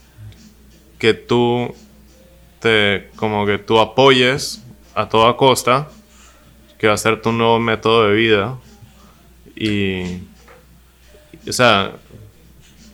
que 0.97 1.13
tú 1.13 1.71
te 2.59 3.11
como 3.15 3.45
que 3.45 3.59
tú 3.59 3.77
apoyes 3.77 4.63
a 4.95 5.07
toda 5.07 5.37
costa, 5.37 5.87
que 6.79 6.87
va 6.87 6.95
a 6.95 6.97
ser 6.97 7.21
tu 7.21 7.31
nuevo 7.31 7.59
método 7.59 8.07
de 8.07 8.15
vida. 8.15 8.57
Y 9.55 10.21
o 11.47 11.53
sea, 11.53 11.91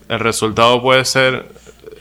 el 0.09 0.19
resultado 0.19 0.81
puede 0.81 1.05
ser 1.05 1.49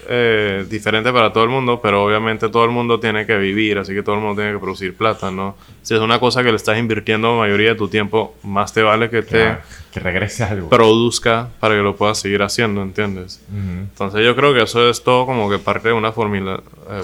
eh, 0.09 0.65
diferente 0.69 1.12
para 1.12 1.33
todo 1.33 1.45
el 1.45 1.51
mundo, 1.51 1.81
pero 1.83 2.05
obviamente 2.05 2.49
todo 2.49 2.65
el 2.65 2.71
mundo 2.71 2.99
tiene 3.01 3.25
que 3.27 3.37
vivir, 3.38 3.79
así 3.79 3.95
que 3.95 4.03
todo 4.03 4.17
el 4.17 4.21
mundo 4.21 4.41
tiene 4.41 4.53
que 4.55 4.59
producir 4.61 4.97
plata, 4.97 5.31
¿no? 5.31 5.57
Si 5.83 5.95
es 5.95 6.01
una 6.01 6.19
cosa 6.19 6.43
que 6.43 6.51
le 6.51 6.57
estás 6.57 6.79
invirtiendo 6.79 7.33
la 7.33 7.38
mayoría 7.38 7.71
de 7.71 7.75
tu 7.77 7.88
tiempo, 7.88 8.35
más 8.43 8.73
te 8.73 8.83
vale 8.83 9.09
que 9.11 9.23
te 9.23 9.59
Que, 9.93 10.01
regrese 10.01 10.45
algo. 10.45 10.69
produzca 10.69 11.49
para 11.61 11.75
que 11.75 11.83
lo 11.83 11.97
puedas 11.97 12.19
seguir 12.19 12.43
haciendo, 12.43 12.83
¿entiendes? 12.83 13.41
Ujú. 13.49 13.81
Entonces 13.91 14.25
yo 14.25 14.35
creo 14.37 14.53
que 14.55 14.62
eso 14.62 14.88
es 14.88 15.03
todo 15.03 15.27
como 15.27 15.51
que 15.51 15.59
parte 15.59 15.88
de 15.88 15.95
una 15.95 16.12
formula, 16.12 16.61
eh, 16.91 17.03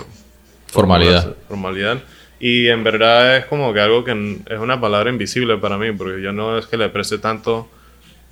Formalidad. 0.70 1.34
Formalidad. 1.48 1.98
Y 2.40 2.68
en 2.68 2.84
verdad 2.84 3.38
es 3.38 3.46
como 3.46 3.72
que 3.72 3.80
algo 3.80 4.04
que 4.04 4.12
es 4.46 4.58
una 4.58 4.80
palabra 4.80 5.10
invisible 5.10 5.56
para 5.56 5.76
mí, 5.78 5.90
porque 5.92 6.20
yo 6.22 6.32
no 6.32 6.56
es 6.58 6.66
que 6.66 6.76
le 6.76 6.88
preste 6.88 7.18
tanto, 7.18 7.68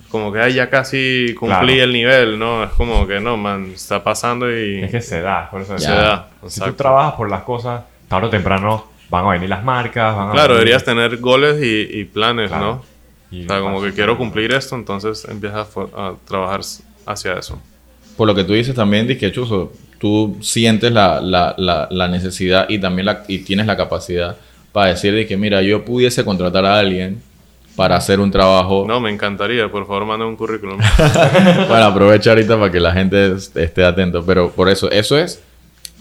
como 0.09 0.33
que 0.33 0.41
"Ay, 0.41 0.55
ya 0.55 0.69
casi 0.71 1.35
cumplí 1.39 1.75
Claro. 1.75 1.83
el 1.85 1.93
nivel, 1.93 2.39
¿no? 2.39 2.65
Es 2.65 2.71
como 2.71 3.07
que 3.07 3.21
no, 3.21 3.37
man, 3.37 3.71
está 3.75 4.03
pasando 4.03 4.51
y 4.51 4.83
Es 4.85 4.91
que 4.91 5.01
se 5.01 5.21
da, 5.21 5.51
por 5.51 5.63
eso 5.63 5.79
se 5.79 5.91
da. 5.91 6.29
Si 6.47 6.61
tú 6.61 6.73
trabajas 6.73 7.15
por 7.15 7.31
las 7.31 7.43
cosas, 7.43 7.83
tarde 8.09 8.27
o 8.29 8.31
temprano 8.31 8.87
van 9.11 9.25
a 9.27 9.31
venir 9.31 9.49
las 9.49 9.63
marcas, 9.65 10.17
van 10.17 10.29
a 10.29 10.33
Claro, 10.33 10.55
venir- 10.55 10.59
deberías 10.59 10.85
tener 10.85 11.17
goles 11.19 11.63
y, 11.63 12.01
y 12.01 12.05
planes, 12.05 12.49
Claro. 12.51 12.65
¿no? 12.67 12.97
y 13.31 13.45
O 13.45 13.49
sea, 13.49 13.61
como 13.61 13.83
que 13.83 13.93
quiero 13.93 14.17
cumplir 14.17 14.53
esto, 14.53 14.77
entonces 14.77 15.27
empiezas 15.29 15.69
a, 15.97 16.09
a 16.09 16.15
trabajar 16.27 16.61
hacia 17.07 17.33
eso. 17.35 17.61
Por 18.17 18.27
lo 18.29 18.35
que 18.35 18.45
tú 18.45 18.53
dices 18.53 18.75
también, 18.75 19.07
que 19.19 19.33
Chuzo, 19.33 19.73
tú 19.99 20.39
sientes 20.41 20.93
la, 20.93 21.21
la, 21.21 21.55
la, 21.59 21.89
la 21.91 22.09
necesidad 22.09 22.67
y 22.69 22.79
también 22.79 23.07
la, 23.07 23.25
y 23.29 23.39
tienes 23.41 23.67
la 23.67 23.77
capacidad 23.77 24.37
para 24.73 24.91
decir 24.91 25.13
de 25.15 25.27
que, 25.27 25.37
mira, 25.37 25.61
yo 25.63 25.85
pudiese 25.85 26.25
contratar 26.25 26.65
a 26.65 26.79
alguien 26.79 27.21
para 27.77 27.97
hacer 27.97 28.19
un 28.21 28.31
trabajo. 28.31 28.85
No, 28.89 28.99
me 29.01 29.11
encantaría, 29.11 29.71
por 29.71 29.87
favor, 29.87 30.07
manda 30.07 30.27
un 30.27 30.35
currículum. 30.37 30.79
Bueno, 31.69 31.85
aprovecha 31.85 32.31
ahorita 32.31 32.59
para 32.59 32.73
que 32.73 32.81
la 32.81 32.93
gente 32.93 33.33
est- 33.35 33.57
esté 33.57 33.85
atento. 33.85 34.25
Pero 34.25 34.51
por 34.51 34.69
eso, 34.69 34.91
eso 34.91 35.19
es, 35.19 35.43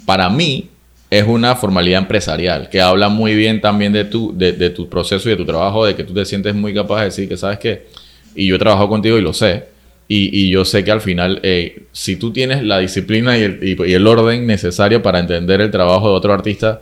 para 0.06 0.30
mí, 0.30 0.70
es 1.10 1.26
una 1.28 1.56
formalidad 1.56 2.00
empresarial 2.02 2.70
que 2.70 2.82
habla 2.82 3.10
muy 3.10 3.36
bien 3.36 3.62
también 3.62 3.94
de 3.94 4.06
tu, 4.06 4.36
de, 4.36 4.54
de 4.54 4.70
tu 4.70 4.90
proceso 4.90 5.28
y 5.30 5.34
de 5.34 5.38
tu 5.38 5.46
trabajo, 5.46 5.86
de 5.86 5.96
que 5.96 6.04
tú 6.04 6.14
te 6.14 6.26
sientes 6.26 6.56
muy 6.56 6.74
capaz 6.74 7.00
de 7.00 7.06
decir 7.06 7.30
que, 7.30 7.38
¿sabes 7.38 7.60
qué? 7.60 7.88
Y 8.36 8.48
yo 8.48 8.56
he 8.56 8.60
trabajado 8.60 8.90
contigo 8.90 9.18
y 9.18 9.22
lo 9.22 9.34
sé. 9.34 9.66
Y, 10.08 10.30
y 10.40 10.50
yo 10.52 10.66
sé 10.66 10.84
que 10.84 10.92
al 10.92 11.02
final, 11.02 11.40
eh, 11.44 11.84
si 11.92 12.16
tú 12.16 12.32
tienes 12.32 12.64
la 12.64 12.80
disciplina 12.80 13.38
y 13.38 13.44
el, 13.44 13.60
y- 13.64 13.84
y 13.90 13.94
el 13.94 14.06
orden 14.08 14.46
necesario 14.48 15.02
para 15.02 15.20
entender 15.20 15.62
el 15.62 15.72
trabajo 15.72 16.10
de 16.10 16.16
otro 16.16 16.32
artista, 16.34 16.80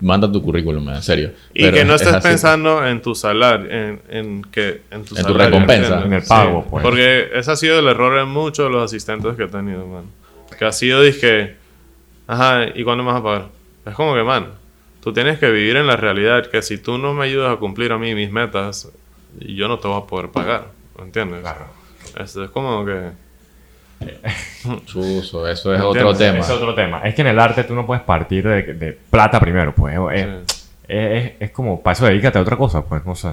manda 0.00 0.30
tu 0.30 0.42
currículum, 0.42 0.88
en 0.90 1.02
serio. 1.02 1.32
Y 1.54 1.62
Pero 1.62 1.76
que 1.76 1.84
no 1.84 1.94
es 1.94 2.02
estés 2.02 2.22
pensando 2.22 2.86
en 2.86 3.00
tu 3.00 3.14
salario, 3.14 3.70
en, 3.70 4.00
en 4.08 4.42
que 4.42 4.82
en 4.90 5.04
tu, 5.04 5.16
En 5.16 5.24
tu 5.24 5.34
recompensa. 5.34 5.94
¿entiendes? 5.94 6.06
En 6.06 6.12
el 6.12 6.22
pago, 6.22 6.66
pues. 6.68 6.82
Porque 6.82 7.30
ese 7.34 7.50
ha 7.50 7.56
sido 7.56 7.78
el 7.78 7.86
error 7.88 8.18
en 8.18 8.28
muchos 8.28 8.66
de 8.66 8.70
los 8.70 8.84
asistentes 8.84 9.36
que 9.36 9.44
he 9.44 9.48
tenido, 9.48 9.86
man. 9.86 10.04
Que 10.58 10.64
ha 10.64 10.72
sido, 10.72 11.02
dije, 11.02 11.56
ajá, 12.26 12.66
¿y 12.74 12.84
cuándo 12.84 13.04
me 13.04 13.12
vas 13.12 13.20
a 13.20 13.24
pagar? 13.24 13.46
Es 13.86 13.94
como 13.94 14.14
que, 14.14 14.22
man, 14.22 14.48
tú 15.00 15.12
tienes 15.12 15.38
que 15.38 15.50
vivir 15.50 15.76
en 15.76 15.86
la 15.86 15.96
realidad, 15.96 16.46
que 16.46 16.62
si 16.62 16.78
tú 16.78 16.98
no 16.98 17.14
me 17.14 17.24
ayudas 17.24 17.52
a 17.52 17.56
cumplir 17.56 17.92
a 17.92 17.98
mí 17.98 18.14
mis 18.14 18.30
metas, 18.30 18.90
yo 19.38 19.68
no 19.68 19.78
te 19.78 19.88
voy 19.88 20.02
a 20.02 20.06
poder 20.06 20.30
pagar, 20.30 20.68
¿entiendes? 20.98 21.40
Claro. 21.40 21.66
Esto 22.18 22.44
es 22.44 22.50
como 22.50 22.84
que... 22.84 23.25
Chuzo, 24.84 25.48
eso 25.48 25.74
es 25.74 25.80
otro 25.80 26.14
tema. 26.14 26.38
Es 26.38 26.50
otro 26.50 26.74
tema. 26.74 27.00
Es 27.00 27.14
que 27.14 27.22
en 27.22 27.28
el 27.28 27.38
arte 27.38 27.64
tú 27.64 27.74
no 27.74 27.86
puedes 27.86 28.02
partir 28.02 28.46
de, 28.46 28.62
de 28.74 28.92
plata 29.10 29.40
primero, 29.40 29.74
pues. 29.74 29.96
Es, 30.12 30.26
Sí. 30.26 30.66
es- 30.88 31.24
es- 31.24 31.32
es 31.40 31.50
como, 31.50 31.82
para 31.82 31.92
eso 31.94 32.06
dedícate 32.06 32.38
a 32.38 32.42
otra 32.42 32.56
cosa, 32.56 32.84
pues, 32.84 33.04
no 33.04 33.14
sé. 33.14 33.30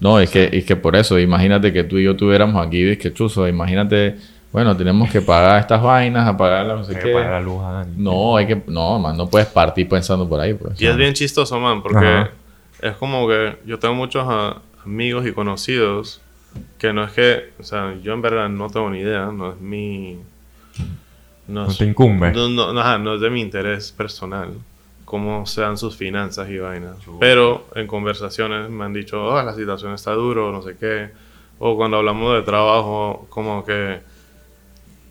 No, 0.00 0.18
es 0.20 0.28
que, 0.30 0.50
es 0.52 0.64
que 0.64 0.76
por 0.76 0.96
eso, 0.96 1.18
imagínate 1.18 1.72
que 1.72 1.84
tú 1.84 1.98
y 1.98 2.04
yo 2.04 2.16
tuviéramos 2.16 2.64
aquí, 2.66 2.82
es 2.90 2.98
que 2.98 3.12
chuzo, 3.12 3.46
imagínate, 3.48 4.16
bueno, 4.52 4.76
tenemos 4.76 5.10
que 5.10 5.20
pagar 5.22 5.60
estas 5.60 5.80
vainas, 5.82 6.28
a 6.28 6.36
pagar 6.36 6.66
la 6.66 6.74
no 6.74 6.84
sé 6.84 6.92
Hay 6.96 7.02
qué. 7.02 7.08
que 7.08 7.14
pagar 7.14 7.30
la 7.32 7.40
luz 7.40 7.62
a. 7.62 7.86
No, 7.96 8.36
hay 8.36 8.46
que, 8.46 8.62
no, 8.66 8.98
man, 8.98 9.16
no 9.16 9.28
puedes 9.28 9.48
partir 9.48 9.88
pensando 9.88 10.28
por 10.28 10.40
ahí, 10.40 10.52
pues. 10.54 10.80
Y 10.80 10.86
es 10.86 10.96
bien 10.96 11.14
chistoso, 11.14 11.58
man, 11.60 11.82
porque 11.82 12.06
Ajá. 12.06 12.30
es 12.82 12.92
como 12.96 13.26
que 13.28 13.56
yo 13.66 13.78
tengo 13.78 13.94
muchos 13.94 14.26
amigos 14.84 15.26
y 15.26 15.32
conocidos 15.32 16.20
que 16.78 16.92
no 16.92 17.04
es 17.04 17.12
que, 17.12 17.52
o 17.58 17.62
sea, 17.62 17.94
yo 18.02 18.12
en 18.12 18.22
verdad 18.22 18.48
no 18.48 18.68
tengo 18.70 18.90
ni 18.90 19.00
idea, 19.00 19.26
no 19.26 19.52
es 19.52 19.60
mi... 19.60 20.18
No, 21.46 21.66
No 21.66 21.74
te 21.74 21.84
incumbe. 21.84 22.32
no, 22.32 22.48
no, 22.48 22.72
no, 22.72 22.98
no 22.98 23.14
es 23.14 23.20
de 23.20 23.30
mi 23.30 23.40
interés 23.40 23.92
personal 23.92 24.54
cómo 25.04 25.46
sean 25.46 25.78
sus 25.78 25.96
finanzas 25.96 26.48
y 26.50 26.58
vainas. 26.58 26.96
Pero 27.20 27.68
en 27.74 27.86
conversaciones 27.86 28.68
me 28.68 28.84
han 28.84 28.92
dicho, 28.92 29.24
oh, 29.24 29.42
la 29.42 29.54
situación 29.54 29.94
está 29.94 30.12
duro, 30.12 30.50
no 30.50 30.62
sé 30.62 30.76
qué. 30.76 31.10
O 31.58 31.76
cuando 31.76 31.98
hablamos 31.98 32.34
de 32.34 32.42
trabajo, 32.42 33.26
como 33.28 33.64
que, 33.64 34.00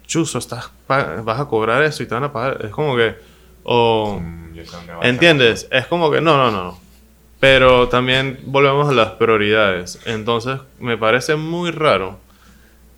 chuzo, 0.06 0.40
estás 0.40 0.72
vas 0.88 1.40
a 1.40 1.46
cobrar 1.46 1.84
eso 1.84 2.04
y 2.04 2.06
te 2.06 2.14
van 2.14 2.26
a 2.26 2.34
pagar. 2.34 2.66
Es 2.66 2.72
como 2.72 2.96
que, 2.96 3.16
o... 3.64 4.22
A 5.02 5.08
¿Entiendes? 5.08 5.68
Es 5.72 5.88
como 5.88 6.12
que 6.12 6.22
no, 6.22 6.38
no, 6.38 6.52
no. 6.52 6.83
Pero 7.44 7.90
también 7.90 8.40
volvemos 8.46 8.88
a 8.88 8.94
las 8.94 9.10
prioridades. 9.16 10.00
Entonces, 10.06 10.62
me 10.80 10.98
parece 10.98 11.36
muy 11.36 11.72
raro 11.72 12.18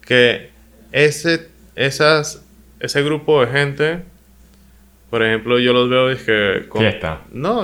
que 0.06 0.52
ese, 0.92 1.50
esas, 1.76 2.46
ese 2.80 3.02
grupo 3.02 3.42
de 3.44 3.48
gente, 3.52 4.04
por 5.10 5.24
ejemplo, 5.24 5.58
yo 5.58 5.74
los 5.74 5.90
veo 5.90 6.10
dije, 6.10 6.70
con- 6.70 6.82
Fiesta. 6.82 7.22
No, 7.32 7.64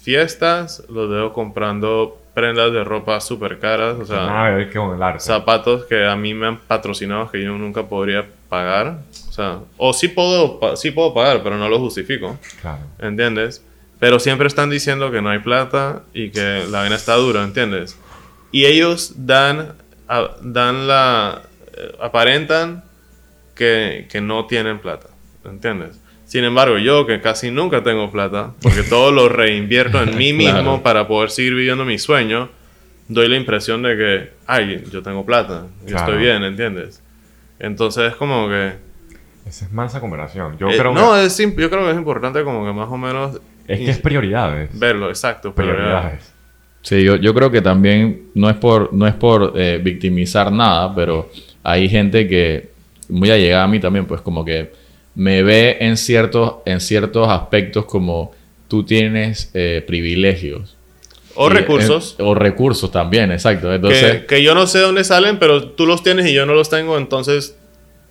fiestas, 0.00 0.82
los 0.88 1.10
veo 1.10 1.34
comprando 1.34 2.18
prendas 2.32 2.72
de 2.72 2.82
ropa 2.82 3.20
súper 3.20 3.58
caras, 3.58 3.98
o 4.00 4.06
sea, 4.06 4.24
arte. 5.02 5.20
zapatos 5.20 5.84
que 5.84 6.06
a 6.06 6.16
mí 6.16 6.32
me 6.32 6.46
han 6.46 6.56
patrocinado 6.56 7.30
que 7.30 7.42
yo 7.44 7.58
nunca 7.58 7.82
podría 7.82 8.26
pagar. 8.48 9.00
O 9.28 9.32
sea, 9.32 9.58
o 9.76 9.92
sí 9.92 10.08
puedo, 10.08 10.58
sí 10.76 10.92
puedo 10.92 11.12
pagar, 11.12 11.42
pero 11.42 11.58
no 11.58 11.68
lo 11.68 11.78
justifico. 11.78 12.38
Claro. 12.62 12.78
¿entiendes? 13.00 13.62
Pero 14.02 14.18
siempre 14.18 14.48
están 14.48 14.68
diciendo 14.68 15.12
que 15.12 15.22
no 15.22 15.28
hay 15.30 15.38
plata 15.38 16.02
y 16.12 16.30
que 16.30 16.64
la 16.68 16.80
vaina 16.80 16.96
está 16.96 17.14
dura, 17.14 17.44
¿entiendes? 17.44 17.96
Y 18.50 18.64
ellos 18.64 19.12
dan, 19.16 19.74
a- 20.08 20.30
dan 20.42 20.88
la, 20.88 21.42
eh, 21.76 21.92
aparentan 22.00 22.82
que 23.54 24.08
que, 24.10 24.20
no 24.20 24.46
tienen 24.46 24.80
plata, 24.80 25.06
¿entiendes? 25.44 26.00
Sin 26.24 26.42
embargo, 26.42 26.78
yo 26.78 27.06
que 27.06 27.20
casi 27.20 27.52
nunca 27.52 27.84
tengo 27.84 28.10
plata, 28.10 28.54
porque 28.60 28.82
todo 28.82 29.12
lo 29.12 29.28
reinvierto 29.28 30.02
en 30.02 30.16
mí 30.16 30.32
mismo 30.44 30.52
Claro. 30.62 30.82
para 30.82 31.06
poder 31.06 31.30
seguir 31.30 31.54
viviendo 31.54 31.84
mi 31.84 32.00
sueño, 32.00 32.48
doy 33.06 33.28
la 33.28 33.36
impresión 33.36 33.82
de 33.82 33.96
que, 33.96 34.30
ay, 34.48 34.82
yo 34.90 35.04
tengo 35.04 35.24
plata, 35.24 35.66
y 35.86 35.90
Claro. 35.92 36.06
estoy 36.12 36.24
bien, 36.24 36.42
¿entiendes? 36.42 37.00
Entonces 37.60 38.10
es 38.10 38.16
como 38.16 38.48
que... 38.48 38.72
Esa 39.46 39.66
es 39.66 39.72
mansa 39.72 40.00
conversación. 40.00 40.58
Yo 40.58 40.68
eh, 40.70 40.76
creo 40.76 40.92
no, 40.92 41.12
que 41.14 41.26
es, 41.26 41.38
yo 41.38 41.54
creo 41.70 41.84
que 41.84 41.90
es 41.92 41.96
importante 41.96 42.42
como 42.42 42.64
que 42.66 42.72
más 42.72 42.88
o 42.88 42.96
menos 42.96 43.40
es 43.68 43.78
que 43.78 43.90
es 43.90 43.98
prioridades. 43.98 44.70
verlo, 44.78 45.08
exacto. 45.08 45.54
Prioridades. 45.54 46.32
Sí, 46.82 47.02
yo, 47.04 47.16
yo 47.16 47.32
creo 47.32 47.50
que 47.50 47.60
también 47.62 48.30
no 48.34 48.50
es 48.50 48.56
por, 48.56 48.92
no 48.92 49.06
es 49.06 49.14
por 49.14 49.52
eh, 49.56 49.80
victimizar 49.82 50.50
nada, 50.50 50.92
pero 50.94 51.30
hay 51.62 51.88
gente 51.88 52.26
que, 52.26 52.70
muy 53.08 53.30
allegada 53.30 53.64
a 53.64 53.68
mí 53.68 53.78
también, 53.78 54.04
pues 54.06 54.20
como 54.20 54.44
que 54.44 54.72
me 55.14 55.42
ve 55.42 55.76
en 55.80 55.96
ciertos, 55.96 56.56
en 56.64 56.80
ciertos 56.80 57.28
aspectos 57.28 57.84
como 57.84 58.32
tú 58.66 58.82
tienes 58.84 59.50
eh, 59.54 59.84
privilegios. 59.86 60.76
O 61.34 61.46
Y, 61.48 61.50
recursos. 61.54 62.16
eh, 62.18 62.22
o 62.22 62.34
recursos 62.34 62.90
también, 62.90 63.30
exacto. 63.30 63.72
Entonces, 63.72 64.20
que, 64.22 64.26
que 64.26 64.42
yo 64.42 64.54
no 64.54 64.66
sé 64.66 64.80
dónde 64.80 65.04
salen, 65.04 65.38
pero 65.38 65.68
tú 65.70 65.86
los 65.86 66.02
tienes 66.02 66.26
y 66.26 66.34
yo 66.34 66.46
no 66.46 66.54
los 66.54 66.68
tengo, 66.68 66.98
entonces 66.98 67.56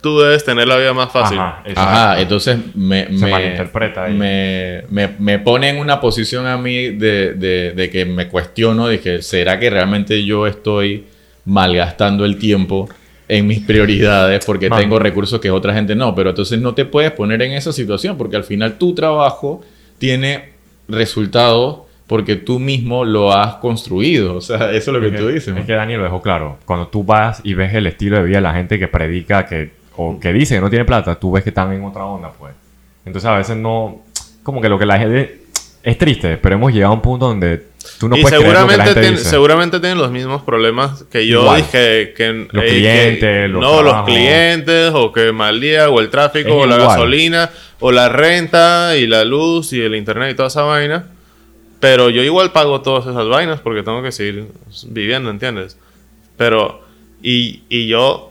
tú 0.01 0.19
debes 0.19 0.43
tener 0.43 0.67
la 0.67 0.77
vida 0.77 0.93
más 0.93 1.11
fácil. 1.11 1.37
Ajá, 1.39 2.19
entonces 2.19 2.57
me, 2.75 3.05
Se 3.05 3.25
me, 3.25 3.31
malinterpreta 3.31 4.05
ahí. 4.05 4.13
me, 4.13 4.83
me, 4.89 5.09
me 5.19 5.39
pone 5.39 5.69
en 5.69 5.77
una 5.79 5.99
posición 6.01 6.47
a 6.47 6.57
mí 6.57 6.89
de, 6.89 7.33
de, 7.35 7.71
de 7.73 7.89
que 7.89 8.05
me 8.05 8.27
cuestiono 8.27 8.87
de 8.87 8.99
que 8.99 9.21
será 9.21 9.59
que 9.59 9.69
realmente 9.69 10.23
yo 10.25 10.47
estoy 10.47 11.05
malgastando 11.45 12.25
el 12.25 12.37
tiempo 12.37 12.89
en 13.27 13.47
mis 13.47 13.59
prioridades 13.61 14.43
porque 14.45 14.69
Man. 14.69 14.79
tengo 14.81 14.99
recursos 14.99 15.39
que 15.39 15.49
otra 15.51 15.73
gente 15.73 15.95
no, 15.95 16.13
pero 16.15 16.31
entonces 16.31 16.59
no 16.59 16.73
te 16.73 16.85
puedes 16.85 17.11
poner 17.11 17.41
en 17.41 17.53
esa 17.53 17.71
situación 17.71 18.17
porque 18.17 18.35
al 18.35 18.43
final 18.43 18.77
tu 18.77 18.93
trabajo 18.93 19.61
tiene 19.97 20.49
resultados 20.87 21.81
porque 22.07 22.35
tú 22.35 22.59
mismo 22.59 23.05
lo 23.05 23.31
has 23.31 23.55
construido, 23.55 24.35
o 24.35 24.41
sea, 24.41 24.71
eso 24.71 24.91
es 24.91 24.97
lo 24.97 24.99
que 24.99 25.15
Es 25.15 25.21
tú 25.21 25.27
dices. 25.29 25.55
Es 25.55 25.65
que 25.65 25.71
Dani 25.73 25.95
lo 25.95 26.03
dejó 26.03 26.21
claro. 26.21 26.57
Cuando 26.65 26.87
tú 26.87 27.05
vas 27.05 27.39
y 27.45 27.53
ves 27.53 27.73
el 27.73 27.87
estilo 27.87 28.17
de 28.17 28.23
vida 28.23 28.37
de 28.37 28.41
la 28.41 28.53
gente 28.53 28.77
que 28.77 28.89
predica 28.89 29.45
que 29.45 29.71
o 29.97 30.19
que 30.19 30.31
dice 30.33 30.55
que 30.55 30.61
no 30.61 30.69
tiene 30.69 30.85
plata, 30.85 31.15
tú 31.15 31.31
ves 31.31 31.43
que 31.43 31.49
están 31.49 31.71
en 31.73 31.83
otra 31.83 32.05
onda, 32.05 32.31
pues. 32.37 32.53
Entonces 33.05 33.29
a 33.29 33.37
veces 33.37 33.57
no... 33.57 34.01
Como 34.43 34.61
que 34.61 34.69
lo 34.69 34.79
que 34.79 34.85
la 34.85 34.97
gente... 34.97 35.41
Es 35.83 35.97
triste, 35.97 36.37
pero 36.37 36.55
hemos 36.55 36.71
llegado 36.71 36.91
a 36.93 36.95
un 36.95 37.01
punto 37.01 37.27
donde 37.27 37.65
tú 37.99 38.07
no 38.07 38.15
y 38.15 38.21
puedes 38.21 38.37
creer 38.39 38.53
lo 38.53 38.67
que 38.67 38.77
la 38.77 38.85
seguramente, 38.85 38.93
gente 39.01 39.11
dice. 39.17 39.29
seguramente 39.31 39.79
tienen 39.79 39.97
los 39.97 40.11
mismos 40.11 40.43
problemas 40.43 41.05
que 41.11 41.25
yo 41.25 41.41
Igual. 41.41 41.57
dije 41.63 42.13
que 42.15 42.47
Los 42.51 42.63
eh, 42.63 42.67
que- 42.67 42.71
clientes, 42.73 43.49
los 43.49 43.61
no 43.63 43.71
los 43.81 43.81
trabajos. 43.91 44.05
clientes 44.11 44.91
o 44.93 45.11
que 45.11 45.31
mal 45.31 45.59
día 45.59 45.89
o 45.89 45.99
el 45.99 46.11
tráfico 46.11 46.49
Es 46.49 46.53
o 46.55 46.65
la 46.67 46.75
igual. 46.75 46.87
gasolina 46.87 47.49
o 47.79 47.91
la 47.91 48.09
renta 48.09 48.95
y 48.95 49.07
la 49.07 49.25
luz 49.25 49.73
y 49.73 49.81
el 49.81 49.95
internet 49.95 50.33
y 50.33 50.35
toda 50.35 50.49
esa 50.49 50.61
vaina 50.61 51.05
pero 51.79 52.11
yo 52.11 52.21
igual 52.21 52.51
pago 52.51 52.81
todas 52.81 53.07
esas 53.07 53.27
vainas 53.27 53.59
porque 53.59 53.81
tengo 53.81 54.03
que 54.03 54.11
seguir 54.11 54.49
viviendo 54.89 55.31
¿entiendes? 55.31 55.79
pero 56.37 56.81
y, 57.23 57.63
y 57.69 57.87
yo 57.87 58.30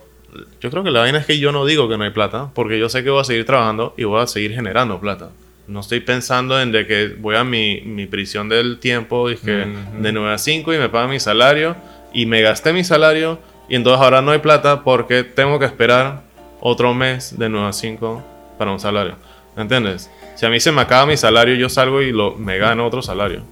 yo 0.60 0.70
creo 0.70 0.82
que 0.82 0.90
la 0.90 1.00
vaina 1.00 1.18
es 1.18 1.26
que 1.26 1.38
yo 1.38 1.52
no 1.52 1.64
digo 1.64 1.88
que 1.88 1.96
no 1.98 2.04
hay 2.04 2.10
plata 2.10 2.50
porque 2.54 2.78
yo 2.78 2.88
sé 2.88 3.02
que 3.04 3.10
voy 3.10 3.20
a 3.20 3.24
seguir 3.24 3.44
trabajando 3.44 3.94
y 3.96 4.04
voy 4.04 4.20
a 4.22 4.26
seguir 4.26 4.54
generando 4.54 5.00
plata 5.00 5.30
no 5.70 5.80
estoy 5.80 6.00
pensando 6.00 6.60
en 6.60 6.72
de 6.72 6.86
que 6.86 7.14
voy 7.18 7.36
a 7.36 7.44
mi, 7.44 7.80
mi 7.82 8.06
prisión 8.06 8.48
del 8.48 8.78
tiempo 8.80 9.30
y 9.30 9.36
que 9.36 9.62
Ujú. 9.62 10.02
de 10.02 10.12
9 10.12 10.34
a 10.34 10.38
5 10.38 10.74
y 10.74 10.78
me 10.78 10.88
pagan 10.88 11.10
mi 11.10 11.20
salario 11.20 11.76
y 12.12 12.26
me 12.26 12.42
gasté 12.42 12.72
mi 12.72 12.82
salario 12.82 13.38
y 13.68 13.76
entonces 13.76 14.02
ahora 14.02 14.20
no 14.20 14.32
hay 14.32 14.40
plata 14.40 14.82
porque 14.82 15.22
tengo 15.22 15.60
que 15.60 15.66
esperar 15.66 16.22
otro 16.60 16.92
mes 16.92 17.38
de 17.38 17.48
9 17.48 17.68
a 17.68 17.72
5 17.72 18.22
para 18.58 18.72
un 18.72 18.80
salario. 18.80 19.14
¿Entiendes? 19.56 20.10
Si 20.34 20.44
a 20.44 20.50
mí 20.50 20.58
se 20.58 20.72
me 20.72 20.80
acaba 20.80 21.06
mi 21.06 21.16
salario, 21.16 21.54
yo 21.54 21.68
salgo 21.68 22.02
y 22.02 22.10
lo, 22.10 22.34
me 22.34 22.58
gano 22.58 22.84
otro 22.84 23.00
salario. 23.00 23.42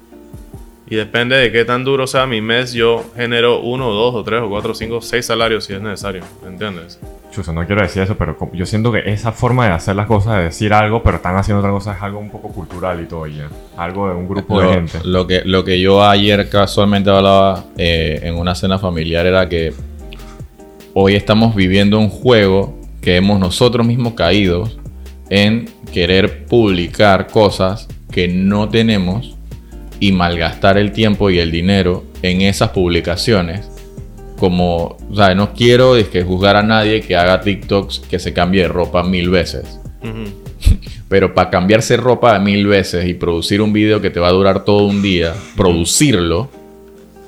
Y 0.90 0.96
depende 0.96 1.36
de 1.36 1.52
qué 1.52 1.64
tan 1.64 1.84
duro 1.84 2.06
sea 2.06 2.26
mi 2.26 2.40
mes, 2.40 2.72
yo 2.72 3.04
genero 3.14 3.60
uno, 3.60 3.90
dos, 3.90 4.14
o 4.14 4.24
tres, 4.24 4.40
o 4.42 4.48
cuatro, 4.48 4.72
o 4.72 4.74
cinco, 4.74 5.00
seis 5.02 5.26
salarios 5.26 5.64
si 5.64 5.74
es 5.74 5.82
necesario. 5.82 6.22
¿Entiendes? 6.46 6.98
Chuso, 7.30 7.52
no 7.52 7.66
quiero 7.66 7.82
decir 7.82 8.02
eso, 8.02 8.16
pero 8.16 8.36
yo 8.54 8.64
siento 8.64 8.90
que 8.90 9.02
esa 9.04 9.32
forma 9.32 9.66
de 9.66 9.72
hacer 9.72 9.94
las 9.96 10.06
cosas, 10.06 10.38
de 10.38 10.44
decir 10.44 10.72
algo, 10.72 11.02
pero 11.02 11.16
están 11.16 11.36
haciendo 11.36 11.58
otra 11.60 11.70
cosa, 11.70 11.92
es 11.92 12.02
algo 12.02 12.18
un 12.18 12.30
poco 12.30 12.48
cultural 12.48 13.02
y 13.02 13.06
todo 13.06 13.26
ya. 13.26 13.48
Algo 13.76 14.08
de 14.08 14.14
un 14.14 14.28
grupo 14.28 14.62
de 14.62 14.68
gente. 14.68 15.00
lo 15.04 15.26
que, 15.26 15.42
lo 15.44 15.62
que 15.62 15.78
yo 15.78 16.02
ayer 16.02 16.48
casualmente 16.48 17.10
hablaba 17.10 17.64
eh, 17.76 18.20
en 18.22 18.36
una 18.36 18.54
cena 18.54 18.78
familiar 18.78 19.26
era 19.26 19.46
que 19.46 19.74
hoy 20.94 21.16
estamos 21.16 21.54
viviendo 21.54 21.98
un 21.98 22.08
juego 22.08 22.78
que 23.02 23.16
hemos 23.16 23.38
nosotros 23.38 23.86
mismos 23.86 24.14
caído 24.14 24.68
en 25.28 25.68
querer 25.92 26.46
publicar 26.46 27.26
cosas 27.26 27.88
que 28.10 28.26
no 28.26 28.70
tenemos 28.70 29.37
y 30.00 30.12
malgastar 30.12 30.78
el 30.78 30.92
tiempo 30.92 31.30
y 31.30 31.38
el 31.38 31.50
dinero 31.50 32.04
en 32.22 32.42
esas 32.42 32.70
publicaciones. 32.70 33.68
Como, 34.38 34.96
o 35.10 35.16
sea, 35.16 35.34
no 35.34 35.52
quiero 35.52 35.96
es 35.96 36.08
que 36.08 36.22
juzgar 36.22 36.56
a 36.56 36.62
nadie 36.62 37.00
que 37.00 37.16
haga 37.16 37.40
TikToks 37.40 38.00
que 38.00 38.18
se 38.18 38.32
cambie 38.32 38.62
de 38.62 38.68
ropa 38.68 39.02
mil 39.02 39.30
veces. 39.30 39.80
Pero 41.08 41.34
para 41.34 41.50
cambiarse 41.50 41.96
ropa 41.96 42.38
mil 42.38 42.66
veces 42.66 43.06
y 43.06 43.14
producir 43.14 43.62
un 43.62 43.72
video 43.72 44.00
que 44.00 44.10
te 44.10 44.20
va 44.20 44.28
a 44.28 44.32
durar 44.32 44.64
todo 44.64 44.86
un 44.86 45.02
día, 45.02 45.34
producirlo 45.56 46.48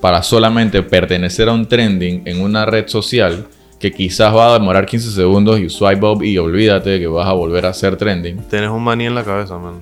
para 0.00 0.22
solamente 0.22 0.82
pertenecer 0.82 1.48
a 1.48 1.52
un 1.52 1.66
trending 1.66 2.22
en 2.26 2.40
una 2.40 2.64
red 2.64 2.88
social 2.88 3.46
que 3.78 3.90
quizás 3.90 4.34
va 4.34 4.50
a 4.50 4.58
demorar 4.58 4.84
15 4.86 5.10
segundos 5.10 5.58
y 5.58 5.68
swipe 5.70 6.04
up 6.04 6.22
y 6.22 6.36
olvídate 6.36 7.00
que 7.00 7.06
vas 7.06 7.26
a 7.26 7.32
volver 7.32 7.66
a 7.66 7.72
ser 7.72 7.96
trending. 7.96 8.36
Tienes 8.48 8.70
un 8.70 8.84
maní 8.84 9.06
en 9.06 9.14
la 9.14 9.24
cabeza, 9.24 9.56
man. 9.58 9.80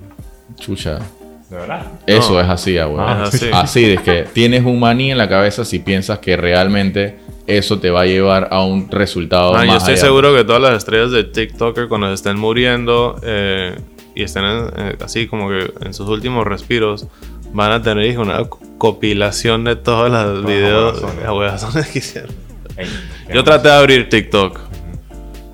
Chucha. 0.57 1.01
¿De 1.51 1.57
verdad? 1.57 1.87
Eso 2.07 2.35
No. 2.35 2.41
es 2.41 2.49
así, 2.49 2.77
abuelo. 2.79 3.07
Ah, 3.09 3.25
es 3.27 3.35
así. 3.35 3.51
Así 3.53 3.85
de 3.87 3.97
que 3.99 4.25
tienes 4.33 4.65
un 4.65 4.79
maní 4.81 5.11
en 5.13 5.19
la 5.19 5.29
cabeza 5.29 5.65
si 5.65 5.79
piensas 5.79 6.19
que 6.19 6.37
realmente 6.37 7.19
eso 7.47 7.79
te 7.79 7.89
va 7.91 8.03
a 8.03 8.07
llevar 8.07 8.49
a 8.51 8.63
un 8.63 8.91
resultado 8.91 9.55
más 9.55 9.67
yo 9.67 9.77
estoy 9.79 9.95
allá. 9.95 10.03
seguro 10.03 10.35
que 10.35 10.45
todas 10.45 10.61
las 10.61 10.75
estrellas 10.75 11.11
de 11.11 11.25
TikToker 11.25 11.89
cuando 11.89 12.09
se 12.09 12.15
estén 12.15 12.39
muriendo 12.39 13.19
eh, 13.23 13.77
y 14.15 14.23
estén 14.25 14.45
en- 14.45 14.71
eh, 14.77 14.97
así 15.03 15.27
como 15.27 15.49
que 15.49 15.73
en 15.81 15.95
sus 15.95 16.09
últimos 16.09 16.47
respiros 16.47 17.07
van 17.55 17.73
a 17.73 17.81
tener 17.81 18.05
hijo, 18.05 18.21
una 18.21 18.45
co- 18.45 18.61
compilación 18.77 19.65
de 19.65 19.77
todos 19.77 20.11
los 20.11 20.45
videos 20.45 21.03
las 21.75 21.89
que 21.89 21.99
hicieron. 22.01 22.31
Yo 23.33 23.43
traté 23.43 23.69
de 23.69 23.75
abrir 23.75 24.09
TikTok 24.11 24.61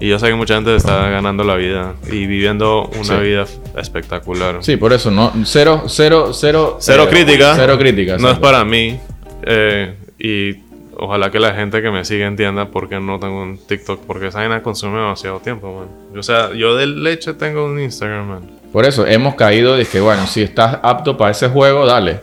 y 0.05 0.09
yo 0.11 0.19
sé 0.19 0.27
que 0.29 0.35
mucha 0.35 0.55
gente 0.55 0.75
está 0.77 1.09
ganando 1.09 1.45
la 1.45 1.55
vida 1.55 1.95
y 2.11 2.27
viviendo 2.27 2.91
una 2.95 3.05
Sí. 3.05 3.23
vida 3.23 3.45
espectacular. 3.77 4.59
Sí, 4.61 4.77
por 4.77 4.93
eso, 4.93 5.11
no, 5.11 5.33
cero, 5.45 5.85
cero, 5.87 6.31
cero. 6.33 6.77
Cero 6.81 7.05
eh, 7.05 7.09
crítica. 7.09 7.55
Cero 7.57 7.79
crítica. 7.79 8.17
No 8.19 8.31
es 8.31 8.39
para 8.39 8.65
mí. 8.65 8.99
eh, 9.47 9.95
y 10.19 10.57
ojalá 10.97 11.31
que 11.31 11.39
la 11.41 11.55
gente 11.55 11.83
que 11.83 11.91
me 11.91 12.05
sigue 12.05 12.25
entienda 12.25 12.67
por 12.71 12.89
qué 12.89 12.99
no 13.01 13.19
tengo 13.19 13.43
un 13.43 13.59
TikTok. 13.59 14.01
Porque 14.07 14.29
esa 14.29 14.39
vaina 14.39 14.63
consume 14.63 14.99
demasiado 14.99 15.41
tiempo, 15.41 15.75
man. 15.75 16.19
O 16.19 16.23
sea, 16.23 16.53
yo 16.55 16.77
de 16.77 16.87
leche 16.87 17.35
tengo 17.35 17.65
un 17.67 17.79
Instagram, 17.81 18.27
man. 18.29 18.51
Por 18.73 18.85
eso, 18.87 19.07
hemos 19.07 19.35
caído 19.35 19.77
de 19.77 19.85
que, 19.87 20.01
bueno, 20.01 20.27
si 20.27 20.43
estás 20.43 20.79
apto 20.83 21.17
para 21.17 21.31
ese 21.33 21.49
juego, 21.49 21.85
dale. 21.87 22.21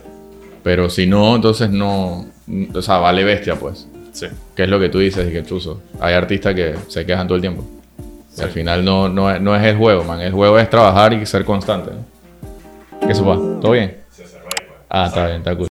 Pero 0.62 0.88
si 0.90 1.06
no, 1.06 1.34
entonces 1.36 1.70
no. 1.70 2.26
O 2.74 2.82
sea, 2.82 2.98
vale 2.98 3.24
bestia, 3.24 3.54
pues. 3.56 3.88
Sí. 4.12 4.26
Que 4.54 4.64
es 4.64 4.68
lo 4.68 4.78
que 4.78 4.88
tú 4.88 4.98
dices, 4.98 5.28
y 5.28 5.32
que 5.32 5.42
chuzo. 5.44 5.80
Hay 6.00 6.14
artistas 6.14 6.54
que 6.54 6.74
se 6.88 7.04
quejan 7.06 7.26
todo 7.26 7.36
el 7.36 7.40
tiempo. 7.40 7.64
Y 8.36 8.40
al 8.42 8.50
final 8.50 8.84
no, 8.84 9.08
no, 9.08 9.30
es- 9.30 9.40
no 9.40 9.54
es 9.56 9.62
el 9.64 9.76
juego, 9.76 10.04
man. 10.04 10.20
El 10.20 10.32
juego 10.32 10.58
es 10.58 10.68
trabajar 10.70 11.12
y 11.14 11.24
ser 11.26 11.44
constante. 11.44 11.90
¿no? 11.92 13.00
¿Qué 13.06 13.12
eso 13.12 13.24
va? 13.24 13.36
¿Todo 13.60 13.72
bien? 13.72 13.96
Ah, 14.88 15.06
está 15.08 15.26
bien, 15.26 15.38
está 15.38 15.50
cool. 15.56 15.60